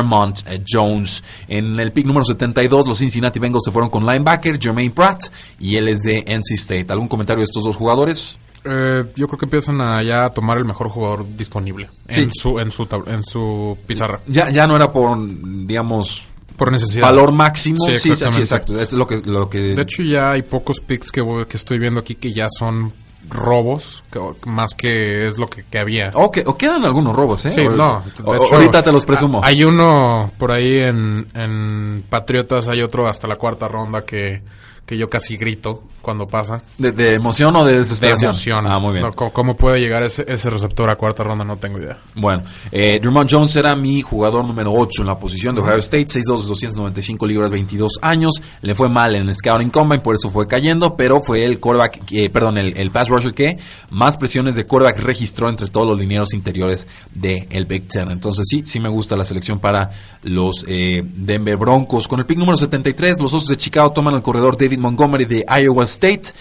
[0.47, 1.23] eh, Jones.
[1.49, 5.25] En el pick número 72, los Cincinnati Bengals se fueron con linebacker Jermaine Pratt
[5.59, 6.87] y él es de NC State.
[6.91, 8.39] ¿Algún comentario de estos dos jugadores?
[8.65, 12.71] Eh, yo creo que empiezan a ya tomar el mejor jugador disponible en su en
[12.71, 14.21] su en su pizarra.
[14.29, 15.19] Ya ya no era por
[15.67, 17.03] digamos por necesidad.
[17.03, 17.79] Valor máximo.
[17.87, 18.79] Sí, sí, exacto.
[18.79, 19.75] Es lo que, lo que...
[19.75, 22.93] De hecho, ya hay pocos picks que, que estoy viendo aquí que ya son
[23.33, 24.05] robos,
[24.47, 26.11] más que es lo que, había.
[26.15, 27.53] O, o quedan algunos robos, ¿eh?
[27.53, 28.03] Sí, no.
[28.25, 29.41] ahorita te los presumo.
[29.43, 34.43] Hay uno por ahí en, en Patriotas, hay otro hasta la cuarta ronda que
[34.87, 36.63] que yo casi grito cuando pasa.
[36.77, 38.33] ¿De, emoción o de desesperación?
[38.33, 38.67] De emoción.
[38.67, 39.07] Ah, muy bien.
[39.13, 41.45] ¿cómo, puede llegar ese, ese, receptor a cuarta ronda?
[41.45, 41.99] No tengo idea.
[42.17, 46.47] Bueno, eh, Jones era mi jugador número 8 en la posición de Ohio State, 6'2",
[46.47, 48.43] 295 libras, 22 años.
[48.61, 52.03] Le fue mal en el Scouting Combine, por eso fue cayendo, pero fue el quarterback,
[52.11, 53.59] eh, perdón, el, el, pass rusher que
[53.91, 58.11] más presiones de quarterback registró entre todos los linieros interiores del el Big Ten.
[58.11, 59.91] Entonces sí, sí me gusta la selección para
[60.23, 62.09] los eh, Denver Broncos.
[62.09, 65.45] Con el pick número 73, los Osos de Chicago toman el corredor David Montgomery de
[65.49, 66.33] Iowa State.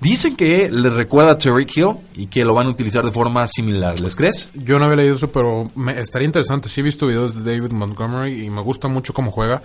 [0.00, 3.46] Dicen que le recuerda a Terry Hill y que lo van a utilizar de forma
[3.46, 4.00] similar.
[4.00, 4.50] ¿Les crees?
[4.54, 6.68] Yo no había leído eso, pero me estaría interesante.
[6.68, 9.62] Sí he visto videos de David Montgomery y me gusta mucho cómo juega.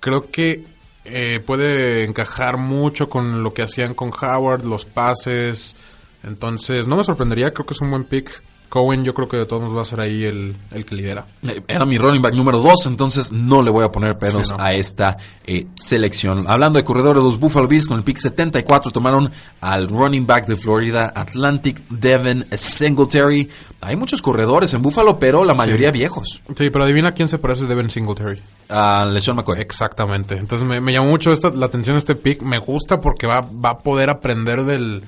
[0.00, 0.64] Creo que
[1.04, 5.76] eh, puede encajar mucho con lo que hacían con Howard, los pases.
[6.24, 7.52] Entonces, no me sorprendería.
[7.52, 8.42] Creo que es un buen pick.
[8.68, 11.26] Cohen yo creo que de todos nos va a ser ahí el, que lidera.
[11.42, 14.74] Eh, era mi running back número 2, entonces no le voy a poner pedos a
[14.74, 15.16] esta
[15.46, 16.44] eh, selección.
[16.48, 20.56] Hablando de corredores, los Buffalo Bills con el pick 74 tomaron al running back de
[20.56, 23.48] Florida Atlantic, Devin Singletary.
[23.80, 26.42] Hay muchos corredores en Buffalo, pero la mayoría viejos.
[26.54, 28.42] Sí, pero adivina quién se parece a Devin Singletary.
[28.68, 29.60] A LeSean McCoy.
[29.60, 30.36] Exactamente.
[30.36, 32.42] Entonces me, llamó mucho esta, la atención este pick.
[32.42, 35.02] Me gusta porque va, va a poder aprender del,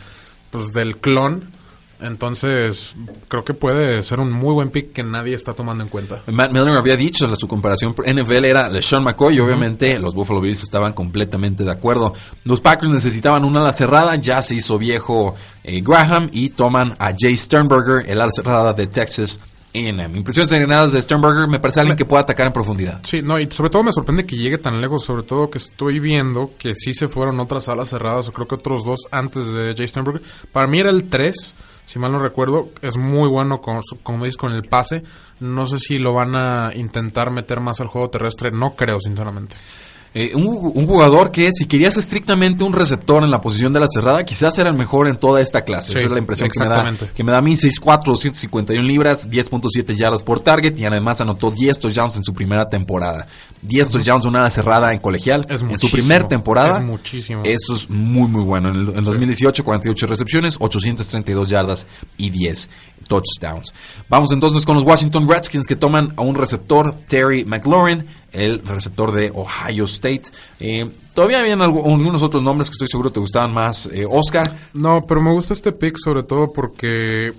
[0.51, 1.60] pues, del clon
[2.03, 2.94] entonces,
[3.28, 6.22] creo que puede ser un muy buen pick que nadie está tomando en cuenta.
[6.26, 10.40] Matt Miller había dicho en su comparación NFL era LeSean McCoy y obviamente los Buffalo
[10.40, 12.14] Bills estaban completamente de acuerdo.
[12.44, 17.12] Los Packers necesitaban una ala cerrada, ya se hizo viejo eh, Graham y toman a
[17.16, 19.40] Jay Sternberger, el ala cerrada de Texas
[19.75, 20.16] A&M.
[20.16, 23.01] Impresiones generales de Sternberger, me parece alguien que pueda atacar en profundidad.
[23.03, 26.01] Sí, no, y sobre todo me sorprende que llegue tan lejos, sobre todo que estoy
[26.01, 29.75] viendo que sí se fueron otras alas cerradas, o creo que otros dos antes de
[29.77, 30.23] Jay Sternberger.
[30.53, 31.55] Para mí era el 3
[31.91, 35.03] si mal no recuerdo, es muy bueno, con, como dices, con el pase.
[35.41, 39.57] No sé si lo van a intentar meter más al juego terrestre, no creo, sinceramente.
[40.13, 40.45] Eh, un,
[40.75, 44.59] un jugador que si querías estrictamente un receptor en la posición de la cerrada, quizás
[44.59, 45.93] era el mejor en toda esta clase.
[45.93, 47.53] Sí, Esa es la impresión que me, da, que me da a mí.
[47.55, 52.69] 6'4", 251 libras, 10.7 yardas por target y además anotó 10 touchdowns en su primera
[52.69, 53.29] temporada.
[53.63, 55.43] 10 touchdowns, una cerrada en colegial.
[55.49, 55.93] Es en su muchísimo.
[55.93, 56.79] primer temporada.
[56.81, 57.43] Es muchísimo.
[57.45, 58.71] Eso es muy, muy bueno.
[58.71, 61.87] En, el- en 2018, 48 recepciones, 832 yardas
[62.17, 62.69] y 10
[63.09, 63.73] touchdowns.
[64.09, 69.12] Vamos entonces con los Washington Redskins que toman a un receptor, Terry McLaurin, el receptor
[69.12, 70.22] de Ohio State.
[70.61, 73.87] Eh, todavía habían algu- algunos otros nombres que estoy seguro te gustaban más.
[73.87, 77.33] Eh, Oscar, No, pero me gusta este pick sobre todo porque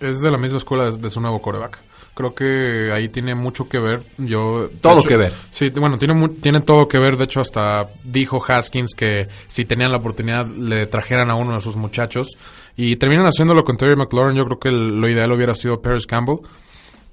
[0.00, 1.78] es de la misma escuela de, de su nuevo coreback.
[2.16, 4.04] Creo que ahí tiene mucho que ver.
[4.18, 5.34] Yo Todo que ver.
[5.50, 7.16] Sí, bueno, tiene mu- tiene todo que ver.
[7.16, 11.60] De hecho, hasta dijo Haskins que si tenían la oportunidad le trajeran a uno de
[11.60, 12.28] sus muchachos
[12.76, 14.36] y terminan haciéndolo con Terry McLaurin.
[14.38, 16.36] Yo creo que el- lo ideal hubiera sido Paris Campbell,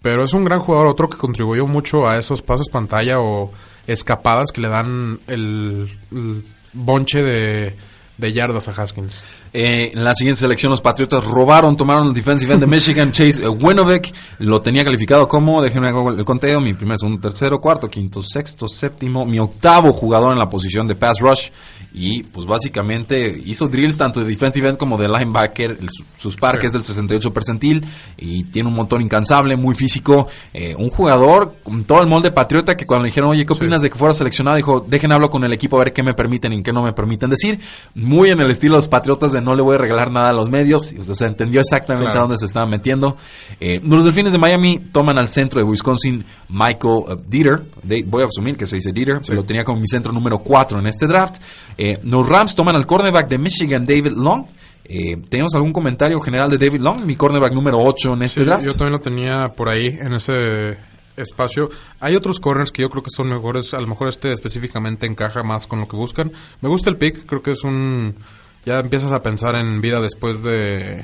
[0.02, 3.52] pero es un gran jugador, otro que contribuyó mucho a esos pases pantalla o
[3.88, 6.44] escapadas que le dan el, el
[6.74, 7.76] bonche de,
[8.22, 9.24] de yardas a Haskins.
[9.54, 13.48] Eh, en la siguiente selección los Patriotas robaron, tomaron el defensive end de Michigan, Chase
[13.50, 18.22] Winovich, lo tenía calificado como, déjenme hago el conteo, mi primer, segundo, tercero, cuarto, quinto,
[18.22, 21.50] sexto, séptimo, mi octavo jugador en la posición de pass rush
[21.94, 26.36] y pues básicamente hizo drills tanto de defensive end como de linebacker, el- su- sus
[26.38, 26.78] parques Sí.
[26.78, 27.86] del 68 percentil
[28.18, 32.78] y tiene un montón incansable, muy físico, eh, un jugador con todo el molde patriota
[32.78, 33.60] que cuando le dijeron, oye, ¿qué Sí.
[33.60, 34.56] opinas de que fuera seleccionado?
[34.58, 36.94] Dijo, dejen hablo con el equipo a ver qué me permiten y qué no me
[36.94, 37.60] permiten decir.
[37.96, 40.34] Muy en el estilo de los patriotas de no le voy a regalar nada a
[40.34, 40.94] los medios.
[41.10, 42.20] O sea, entendió exactamente Claro.
[42.20, 43.18] a dónde se estaban metiendo.
[43.60, 47.64] Eh, los delfines de Miami toman al centro de Wisconsin Michael uh, Dieter.
[47.84, 49.20] De- voy a asumir que se dice Dieter.
[49.30, 51.36] Lo tenía como mi centro número 4 en este draft.
[51.84, 54.46] Eh, los Rams toman al cornerback de Michigan, David Long.
[54.86, 57.04] Eh, ¿Tenemos algún comentario general de David Long?
[57.06, 58.64] Mi cornerback número 8 en este Sí, draft.
[58.64, 60.78] Yo también lo tenía por ahí, en ese
[61.18, 61.70] espacio.
[62.00, 63.74] Hay otros corners que yo creo que son mejores.
[63.74, 66.32] A lo mejor este específicamente encaja más con lo que buscan.
[66.62, 68.16] Me gusta el pick, creo que es un...
[68.64, 71.04] Ya empiezas a pensar en vida después de...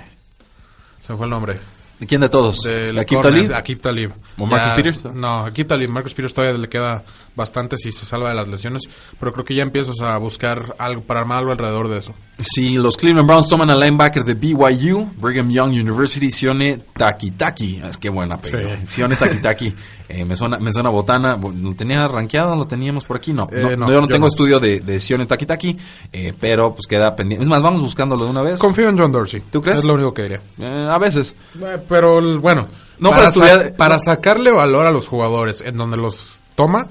[1.02, 1.58] Se me fue el nombre.
[2.00, 2.62] ¿De quién de todos?
[2.62, 3.52] Del ¿Akib Talib?
[3.52, 4.12] Akib Talib.
[4.38, 5.06] ¿O Marcus Ya- Peters?
[5.06, 5.90] No, Akib Talib.
[5.90, 7.04] Marcus Peters todavía le queda
[7.38, 8.84] bastante si se salva de las lesiones.
[9.18, 12.14] Pero creo que ya empiezas a buscar algo para armar algo alrededor de eso.
[12.38, 17.82] Si los Cleveland Browns toman al linebacker de BYU, Brigham Young University, Sione Takitaki.
[17.84, 18.70] Es que buena apellido.
[18.82, 18.86] Sí.
[18.88, 19.74] Sione Takitaki.
[20.10, 21.38] Eh, me, suena, me suena botana.
[21.38, 22.56] ¿Lo tenía rankeado?
[22.56, 23.34] ¿Lo teníamos por aquí?
[23.34, 23.48] No.
[23.52, 24.28] Eh, no, no, yo no yo tengo no.
[24.28, 25.78] estudio de, de Sione Takitaki,
[26.14, 27.44] eh, pero pues queda pendiente.
[27.44, 28.60] Es más, vamos buscándolo de una vez.
[28.60, 29.42] Confío en John Dorsey.
[29.52, 29.80] ¿Tú crees?
[29.80, 30.42] Es lo único que diría.
[30.60, 31.36] Eh, a veces.
[31.62, 32.68] Eh, Pero bueno,
[33.00, 36.88] No, para, para sa- para sacarle valor a los jugadores en donde los toma,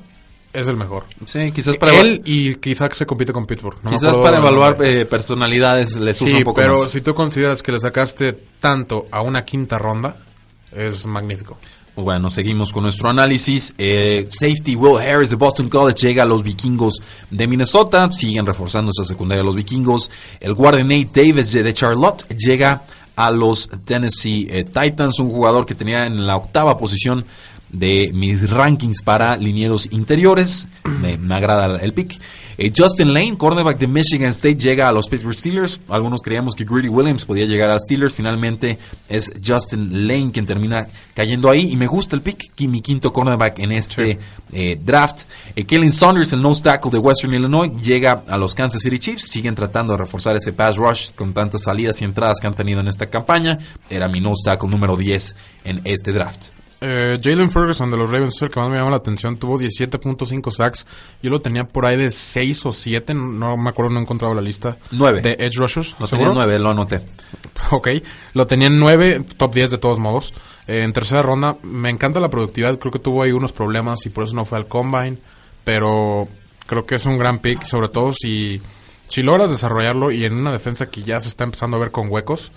[0.53, 1.05] es el mejor.
[1.26, 3.78] Sí, quizás para, Él y quizás se compite con Pittsburgh.
[3.82, 6.90] No quizás para evaluar eh, personalidades le sufre sí, un poco pero más.
[6.90, 10.16] si tú consideras que le sacaste tanto a una quinta ronda,
[10.72, 11.59] es magnífico.
[11.97, 13.72] Bueno, seguimos con nuestro análisis.
[13.78, 18.11] Eh, safety Will Harris de Boston College llega a los vikingos de Minnesota.
[18.12, 20.11] Siguen reforzando esa secundaria los vikingos.
[20.38, 22.84] El guardia Nate Davis de, de Charlotte llega
[23.16, 25.18] a los Tennessee eh, Titans.
[25.20, 27.24] Un jugador que tenía en la octava posición
[27.78, 30.66] de mis rankings para linieros interiores.
[30.84, 32.18] Me, me agrada el pick.
[32.58, 35.80] Eh, Justin Lane, cornerback de Michigan State, llega a los Pittsburgh Steelers.
[35.88, 38.14] Algunos creíamos que Greedy Williams podía llegar a los Steelers.
[38.14, 41.70] Finalmente es Justin Lane quien termina cayendo ahí.
[41.70, 44.18] Y me gusta el pick, mi quinto cornerback en este
[44.52, 45.24] eh, draft.
[45.54, 49.28] Eh, Kellen Saunders, el nose tackle de Western Illinois, llega a los Kansas City Chiefs.
[49.28, 52.80] Siguen tratando de reforzar ese pass rush con tantas salidas y entradas que han tenido
[52.80, 53.58] en esta campaña.
[53.90, 56.46] Era mi nose tackle número 10 en este draft.
[56.80, 59.36] Eh, Jalen Ferguson de los Ravens es el que más me llama la atención.
[59.36, 60.86] Tuvo 17.5 sacks.
[61.22, 63.14] Yo lo tenía por ahí de 6 o 7.
[63.14, 64.76] No me acuerdo, no he encontrado la lista.
[64.90, 65.22] Nueve.
[65.22, 65.96] De Edge Rushers.
[65.98, 67.02] Lo tenía 9, lo anoté.
[67.70, 67.88] Ok,
[68.34, 70.34] lo tenía en 9, top 10 de todos modos.
[70.68, 72.78] Eh, en tercera ronda, me encanta la productividad.
[72.78, 75.18] Creo que tuvo ahí unos problemas y por eso no fue al combine.
[75.64, 76.28] Pero
[76.66, 78.60] creo que es un gran pick, sobre todo si,
[79.08, 82.08] si logras desarrollarlo y en una defensa que ya se está empezando a ver con
[82.08, 82.52] huecos.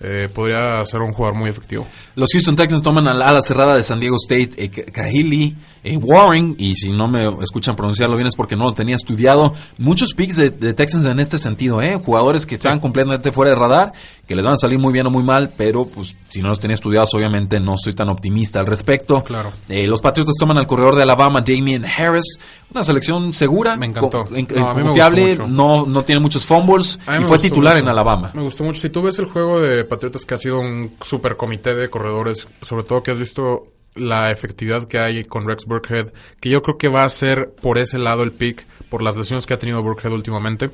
[0.00, 1.86] Eh, podría ser un jugador muy efectivo.
[2.16, 5.96] Los Houston Texans toman al ala cerrada de San Diego State, eh, Ka- Kahili eh,
[5.96, 9.52] Warren, y si no me escuchan pronunciarlo bien es porque no lo tenía estudiado.
[9.78, 12.00] Muchos picks de, de Texans en este sentido, ¿eh?
[12.04, 13.92] Jugadores que están completamente fuera de radar,
[14.26, 16.60] que les van a salir muy bien o muy mal, pero pues si no los
[16.60, 19.22] tenía estudiados, obviamente no soy tan optimista al respecto.
[19.24, 19.52] Claro.
[19.68, 22.38] Eh, los Patriotas toman al corredor de Alabama, Damien Harris,
[22.72, 24.24] una selección segura, Me encantó.
[24.34, 25.54] en- No, a mí me confiable, gustó mucho.
[25.54, 27.84] no, no tiene muchos fumbles y fue titular mucho.
[27.84, 28.30] en Alabama.
[28.34, 28.80] Me gustó mucho.
[28.80, 32.46] Si tú ves el juego de Patriotas que ha sido un super comité de corredores,
[32.62, 33.64] sobre todo que has visto
[33.94, 37.76] la efectividad que hay con Rex Burkhead, que yo creo que va a ser por
[37.76, 40.70] ese lado el pick, por las lesiones que ha tenido Burkhead últimamente.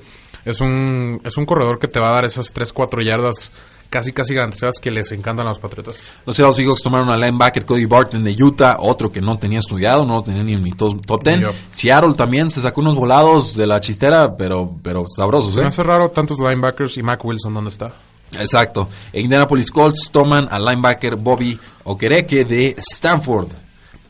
[0.48, 3.52] Es un, es un corredor que te va a dar esas 3, 4 yardas
[3.90, 5.96] casi casi garantizadas que les encantan a los Patriotas.
[6.26, 10.04] Los Seattle Seahawks tomaron al linebacker Cody Barton de Utah, otro que no tenía estudiado,
[10.04, 11.40] no lo tenía ni en mi top, top 10.
[11.40, 11.48] Yo.
[11.70, 15.68] Seattle también se sacó unos volados de la chistera, pero, pero sabrosos, Se me ¿eh?
[15.68, 17.94] hace raro tantos linebackers y Mac Wilson, ¿dónde está?
[18.32, 18.88] Exacto.
[19.14, 23.48] Indianapolis Colts toman al linebacker Bobby Okereke de Stanford.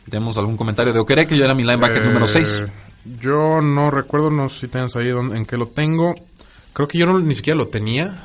[0.09, 1.37] ¿Tenemos algún comentario de Okereke?
[1.37, 2.63] Yo era mi linebacker Eh, número 6.
[3.05, 6.15] Yo no recuerdo, no sé si tienes ahí dónde- en qué lo tengo.
[6.79, 8.23] Creo que yo no, ni siquiera lo tenía.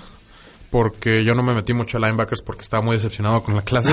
[0.71, 3.93] Porque yo no me metí mucho a linebackers porque estaba muy decepcionado con la clase.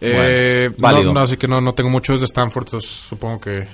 [0.00, 1.04] Eh, Ah, Bueno, válido.
[1.04, 2.12] no, no, así que no, no tengo mucho.
[2.12, 3.68] Es de Stanford, entonces supongo que...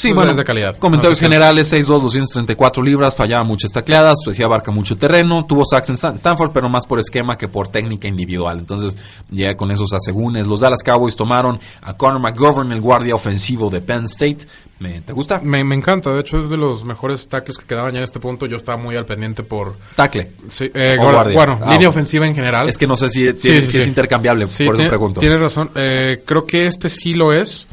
[0.00, 0.76] Sí, pues, bueno, es de calidad.
[0.76, 5.64] comentarios No generales, 6'2", 234 libras, fallaba muchas tacleadas, pues sí abarca mucho terreno, tuvo
[5.64, 8.58] sacks en Stan- Stanford, pero más por esquema que por técnica individual.
[8.58, 8.96] Entonces,
[9.30, 13.80] ya con esos asegúnes, los Dallas Cowboys tomaron a Connor McGovern, el guardia ofensivo de
[13.80, 14.46] Penn State.
[14.78, 15.40] ¿Me, ¿Te gusta?
[15.42, 18.20] Me, me encanta, de hecho es de los mejores tackles que quedaban ya en este
[18.20, 18.46] punto.
[18.46, 19.76] Yo estaba muy al pendiente por...
[19.96, 20.34] Tackle.
[20.48, 21.34] Sí, eh, guardia.
[21.34, 22.68] Bueno, Ah, línea ofensiva en general.
[22.68, 23.88] Es que no sé si, Sí, sí, es sí.
[23.88, 25.18] intercambiable, Sí, por eso tiene- pregunto.
[25.20, 25.72] Tienes razón.
[25.74, 27.66] Eh, creo que este sí lo es.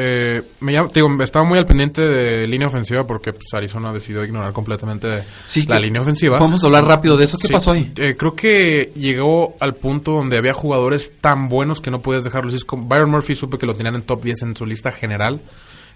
[0.00, 4.24] Eh, me te digo, estaba muy al pendiente de línea ofensiva porque pues, Arizona decidió
[4.24, 6.38] ignorar completamente Sí, la línea ofensiva.
[6.38, 7.36] Podemos hablar rápido de eso.
[7.36, 7.92] ¿Qué Sí, pasó ahí?
[7.96, 12.52] eh, creo que llegó al punto donde había jugadores tan buenos que no podías dejarlos.
[12.54, 12.58] ir.
[12.58, 15.40] Es como- Byron Murphy supe que lo tenían en top 10 en su lista general.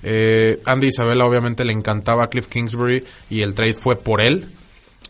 [0.03, 4.49] Eh, Andy Isabella obviamente le encantaba a Cliff Kingsbury y el trade fue por él.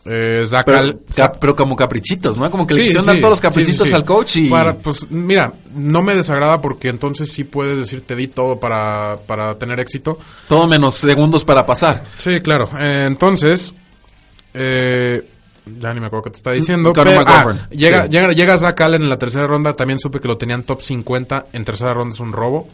[0.05, 2.51] Eh, Zach Pero, Al- cap- pero como caprichitos, ¿no?
[2.51, 4.49] Como que le Sí, quisieron sí, dar todos los caprichitos sí, al coach y...
[4.49, 9.17] Para, pues, mira, no me desagrada porque entonces sí puedes decir te di todo para,
[9.25, 10.17] para tener éxito.
[10.49, 12.03] Todo menos segundos para pasar.
[12.17, 12.69] Sí, claro.
[12.77, 13.73] Eh, entonces,
[14.53, 15.25] eh,
[15.65, 16.91] ya ni me acuerdo qué te está diciendo.
[16.93, 19.73] Conor pero, ah, llega, llega, llega Zach Allen en la tercera ronda.
[19.73, 21.45] También supe que lo tenían top 50.
[21.53, 22.67] En tercera ronda es un robo.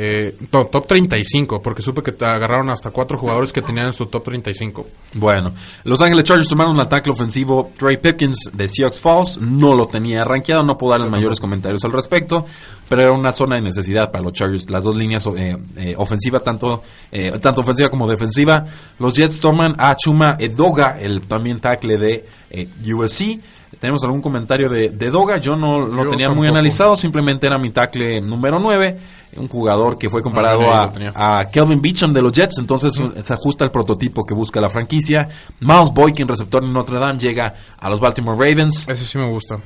[0.00, 4.06] Eh, no, top 35, porque supe que agarraron hasta cuatro jugadores que tenían en su
[4.06, 4.86] top 35.
[5.14, 7.72] Bueno, Los Ángeles Chargers tomaron un ataque ofensivo.
[7.76, 11.90] Trey Pipkins de Seahawks Falls no lo tenía rankeado, no puedo darles mayores comentarios al
[11.90, 12.44] respecto,
[12.88, 14.70] pero era una zona de necesidad para los Chargers.
[14.70, 18.66] Las dos líneas eh, eh, ofensiva, tanto, eh, tanto ofensiva como defensiva.
[19.00, 23.40] Los Jets toman a Chuma Edoga, el también tackle de eh, USC.
[23.78, 25.36] ¿Tenemos algún comentario de, de Doga?
[25.38, 28.98] Yo no lo Yo tenía muy analizado, simplemente era mi tackle número 9,
[29.36, 33.64] un jugador que fue comparado a, a Kelvin Beacham de los Jets, entonces se ajusta
[33.64, 35.28] al prototipo que busca la franquicia.
[35.60, 38.88] Miles Boykin, receptor de Notre Dame, llega a los Baltimore Ravens.
[38.88, 39.58] Ese sí me gusta.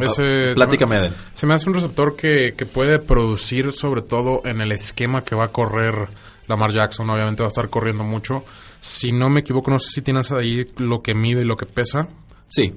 [0.00, 1.14] Ese- Platícame de él.
[1.32, 5.34] Se me hace un receptor que, que puede producir sobre todo en el esquema que
[5.34, 6.08] va a correr
[6.46, 7.10] Lamar Jackson.
[7.10, 8.44] Obviamente va a estar corriendo mucho.
[8.78, 11.66] Si no me equivoco, no sé si tienes ahí lo que mide y lo que
[11.66, 12.06] pesa.
[12.48, 12.72] Sí.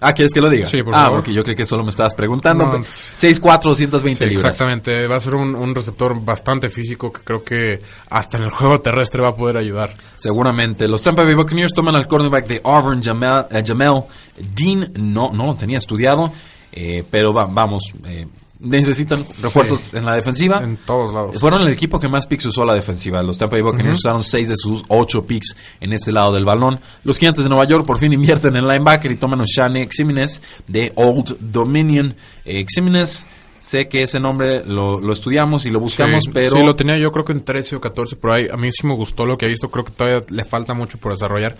[0.00, 0.64] Ah, ¿quieres que lo diga?
[0.66, 1.18] Sí, por ah, favor.
[1.18, 2.64] porque yo creo que solo me estabas preguntando.
[2.66, 2.78] No.
[2.78, 4.52] 6'4", 220 Sí, libras.
[4.52, 5.06] exactamente.
[5.06, 7.80] Va a ser un, un receptor bastante físico que creo que
[8.10, 9.94] hasta en el juego terrestre va a poder ayudar.
[10.16, 10.86] Seguramente.
[10.86, 14.02] Los Tampa Bay Buccaneers toman al cornerback de Auburn, Jamel, eh, Jamel
[14.54, 14.90] Dean.
[14.98, 16.32] No, no lo tenía estudiado,
[16.72, 18.26] eh, pero va- vamos, eh,
[18.60, 20.62] necesitan refuerzos en la defensiva.
[20.62, 21.38] En todos lados.
[21.38, 23.22] Fueron el equipo que más picks usó a la defensiva.
[23.22, 26.80] Los Tampa Bay Buccaneers usaron 6 de sus 8 picks en ese lado del balón.
[27.04, 30.40] Los Gigantes de Nueva York por fin invierten en linebacker y toman a Shane Ximenez
[30.66, 32.14] de Old Dominion.
[32.44, 33.26] Eh, Ximenez,
[33.60, 36.56] sé que ese nombre lo, lo estudiamos y lo buscamos, Sí, pero...
[36.56, 38.48] Sí, lo tenía yo creo que en 13 o 14 por ahí.
[38.50, 39.70] A mí sí me gustó lo que he visto.
[39.70, 41.56] Creo que todavía le falta mucho por desarrollar.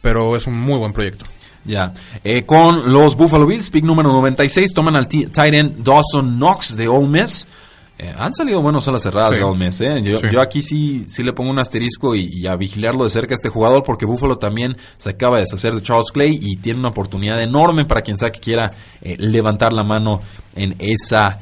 [0.00, 1.24] Pero es un muy buen proyecto.
[1.66, 1.92] Ya.
[2.22, 6.76] Eh, con los Buffalo Bills, pick número 96, toman al ti- tight end Dawson Knox
[6.76, 7.46] de Ole Miss.
[7.98, 9.38] Eh, han salido buenos a las cerradas Sí.
[9.38, 9.80] de Ole Miss.
[9.80, 10.02] eh.
[10.02, 10.26] Yo, Sí.
[10.30, 13.36] yo aquí sí, sí le pongo un asterisco y, y a vigilarlo de cerca a
[13.36, 16.90] este jugador porque Buffalo también se acaba de deshacer de Charles Clay y tiene una
[16.90, 20.20] oportunidad enorme para quien sea que quiera eh, levantar la mano
[20.54, 21.38] en esa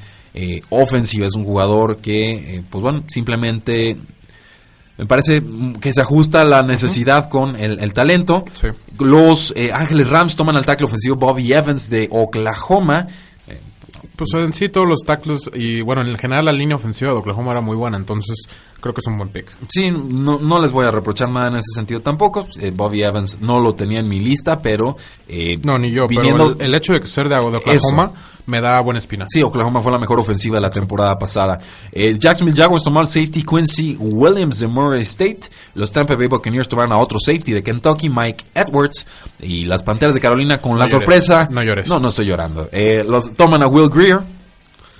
[0.70, 1.26] ofensiva.
[1.26, 3.96] Es un jugador que, pues bueno, simplemente
[4.98, 5.42] me parece
[5.80, 8.44] que se ajusta la necesidad con el, el talento.
[8.52, 8.68] Sí.
[8.98, 13.06] Los eh, Ángeles Rams toman al tackle ofensivo Bobby Evans de Oklahoma.
[14.16, 17.50] Pues en sí todos los tackles y bueno, en general la línea ofensiva de Oklahoma
[17.50, 18.36] era muy buena, entonces
[18.80, 19.50] creo que es un buen pick.
[19.68, 22.46] Sí, no, no les voy a reprochar nada en ese sentido tampoco.
[22.60, 24.96] Eh, Bobby Evans no lo tenía en mi lista, pero...
[25.26, 28.12] eh, No, ni yo, viniendo- pero el, el hecho de ser de, de Oklahoma
[28.46, 29.24] me da buena espina.
[29.28, 31.58] Sí, Oklahoma fue la mejor ofensiva de la temporada pasada.
[31.92, 35.40] Eh, Jacksonville Jaguars tomó al safety Quincy Williams de Murray State.
[35.74, 39.06] Los Tampa Bay Buccaneers tomaron a otro safety de Kentucky, Mike Edwards.
[39.40, 41.48] Y las Panteras de Carolina con la llores, sorpresa.
[41.50, 41.88] no llores.
[41.88, 42.68] No, no estoy llorando.
[42.72, 44.20] Eh, los toman a Will Greer,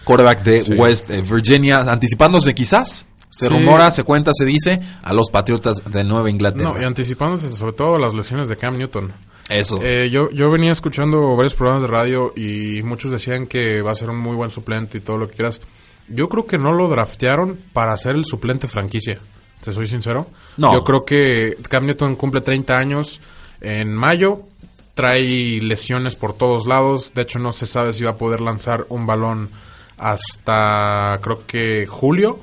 [0.05, 0.73] quarterback de Sí.
[0.75, 3.07] West eh, Virginia, anticipándose quizás.
[3.31, 3.53] Se Sí.
[3.53, 6.73] rumora, se cuenta, se dice a los Patriotas de Nueva Inglaterra.
[6.75, 9.13] No, y anticipándose sobre todo las lesiones de Cam Newton.
[9.49, 9.79] Eso.
[9.83, 13.95] Eh, yo, yo venía escuchando varios programas de radio y muchos decían que va a
[13.95, 15.61] ser un muy buen suplente y todo lo que quieras.
[16.09, 19.19] Yo creo que no lo draftearon para ser el suplente franquicia.
[19.63, 20.27] Te soy sincero.
[20.57, 20.73] No.
[20.73, 23.21] Yo creo que Cam Newton cumple 30 años.
[23.61, 24.43] en mayo.
[24.95, 27.13] Trae lesiones por todos lados.
[27.15, 29.51] De hecho, no se sabe si va a poder lanzar un balón
[29.97, 32.39] hasta creo que julio.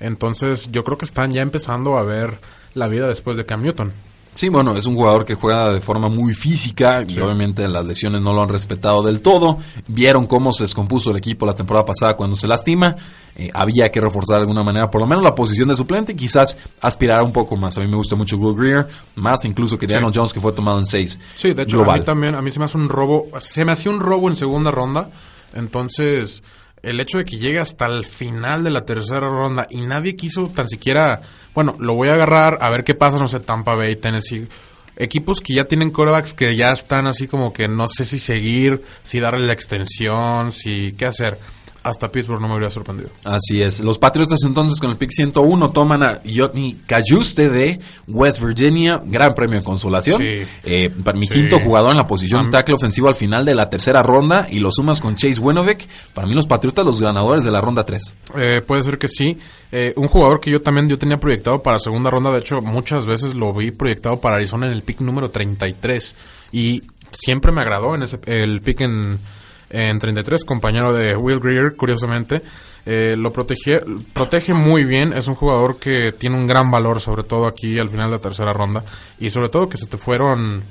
[0.00, 2.40] Entonces, yo creo que están ya empezando a ver
[2.74, 3.92] la vida después de Cam Newton.
[4.40, 8.22] Sí, bueno, es un jugador que juega de forma muy física y obviamente las lesiones
[8.22, 9.58] no lo han respetado del todo.
[9.86, 12.96] Vieron cómo se descompuso el equipo la temporada pasada cuando se lastima.
[13.36, 16.14] Eh, había que reforzar de alguna manera por lo menos la posición de suplente y
[16.16, 17.76] quizás aspirar un poco más.
[17.76, 20.78] A mí me gusta mucho Will Greer, más incluso que Daniel Jones que fue tomado
[20.78, 21.20] en seis.
[21.34, 23.72] Sí, de hecho a mí también, a mí se me hace un robo, se me
[23.72, 25.10] hacía un robo en segunda ronda.
[25.52, 26.42] Entonces,
[26.82, 30.48] el hecho de que llegue hasta el final de la tercera ronda y nadie quiso
[30.48, 31.20] tan siquiera,
[31.54, 34.48] bueno, lo voy a agarrar a ver qué pasa, no sé, Tampa Bay, Tennessee,
[34.96, 38.82] equipos que ya tienen corebacks que ya están así como que no sé si seguir,
[39.02, 41.38] si darle la extensión, si qué hacer
[41.82, 43.10] hasta Pittsburgh no me hubiera sorprendido.
[43.24, 43.80] Así es.
[43.80, 49.34] Los Patriotas entonces con el pick 101 toman a Yotni Cayuste de West Virginia, gran
[49.34, 50.20] premio de consolación.
[50.22, 54.02] Eh, para mi quinto jugador en la posición tackle ofensivo al final de la tercera
[54.02, 55.88] ronda y lo sumas con Chase Winovich.
[56.12, 58.16] Para mí los Patriotas los ganadores de la ronda 3.
[58.36, 59.38] Eh, puede ser que sí.
[59.72, 63.06] Eh, un jugador que yo también yo tenía proyectado para segunda ronda, de hecho muchas
[63.06, 66.16] veces lo vi proyectado para Arizona en el pick número 33
[66.52, 69.18] y siempre me agradó en ese el pick en
[69.70, 72.42] en 33, compañero de Will Greer, curiosamente.
[72.84, 73.80] Eh, lo protege,
[74.12, 77.88] protege muy bien, es un jugador que tiene un gran valor, sobre todo aquí al
[77.88, 78.84] final de la tercera ronda.
[79.18, 80.62] Y sobre todo que se te fueron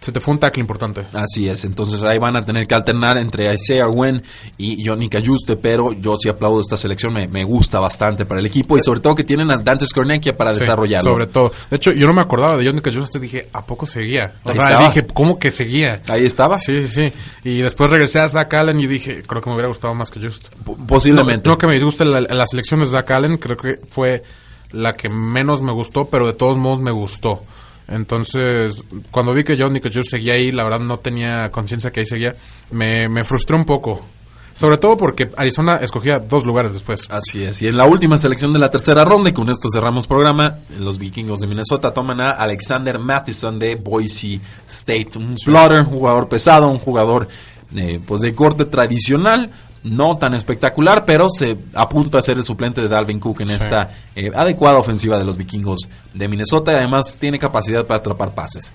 [0.00, 1.06] se te fue un tackle importante.
[1.12, 4.22] Así es, entonces ahí van a tener que alternar entre Isaiah Wen
[4.56, 8.76] y Johnny Cayuste, pero yo sí aplaudo esta selección, me, gusta bastante para el equipo
[8.76, 11.10] y sobre todo que tienen a Dante Skornekia para desarrollarlo.
[11.10, 14.34] Sobre todo, de hecho yo no me acordaba de Johnny Cayuste, dije, ¿a poco seguía?
[14.44, 16.02] O sea, dije, ¿cómo que seguía?
[16.08, 16.58] Ahí estaba.
[16.58, 17.18] Sí, sí, sí.
[17.44, 20.50] Y después regresé a Zach Allen y dije, creo que me hubiera gustado más Cayuste.
[20.86, 21.48] Posiblemente.
[21.48, 24.22] No, que me disguste la, la selección de Zach Allen, creo que fue
[24.70, 27.42] la que menos me gustó, pero de todos modos me gustó.
[27.88, 32.06] Entonces, cuando vi que John yo seguía ahí, la verdad no tenía conciencia que ahí
[32.06, 32.36] seguía,
[32.70, 34.04] me, me frustró un poco.
[34.52, 37.06] Sobre todo porque Arizona escogía dos lugares después.
[37.10, 37.62] Así es.
[37.62, 40.98] Y en la última selección de la tercera ronda, y con esto cerramos programa, los
[40.98, 45.10] vikingos de Minnesota toman a Alexander Mattison de Boise State.
[45.16, 47.28] Un plotter, un jugador pesado, un jugador
[47.76, 49.50] eh, pues de corte tradicional
[49.84, 53.90] no tan espectacular, pero se apunta a ser el suplente de Dalvin Cook en esta
[54.14, 58.72] eh, adecuada ofensiva de los vikingos de Minnesota y además tiene capacidad para atrapar pases.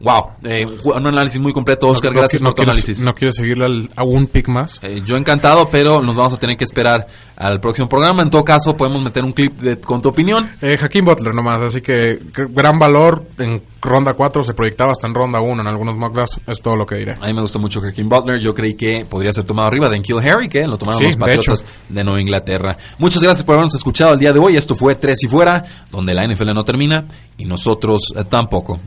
[0.00, 2.12] Wow, eh, un análisis muy completo, Oscar.
[2.12, 3.00] gracias por tu análisis.
[3.04, 4.78] ¿No quieres seguirle a un pick más?
[4.82, 8.22] Eh, yo encantado, pero nos vamos a tener que esperar al próximo programa.
[8.22, 10.52] En todo caso, podemos meter un clip de, con tu opinión.
[10.62, 13.24] Eh, Hakim Butler nomás, así que gran valor.
[13.38, 16.40] En ronda 4 se proyectaba hasta en ronda 1 en algunos mockdrafts.
[16.46, 17.16] Es todo lo que diré.
[17.20, 18.40] A mí me gusta mucho Hakim Butler.
[18.40, 21.64] Yo creí que podría ser tomado arriba de Kill Harry, que lo tomaron los Patriotas
[21.88, 22.76] de, de, Nueva Inglaterra.
[22.98, 24.56] Muchas gracias por habernos escuchado el día de hoy.
[24.56, 27.04] Esto fue Tres y Fuera, donde la NFL no termina
[27.36, 28.78] y nosotros tampoco.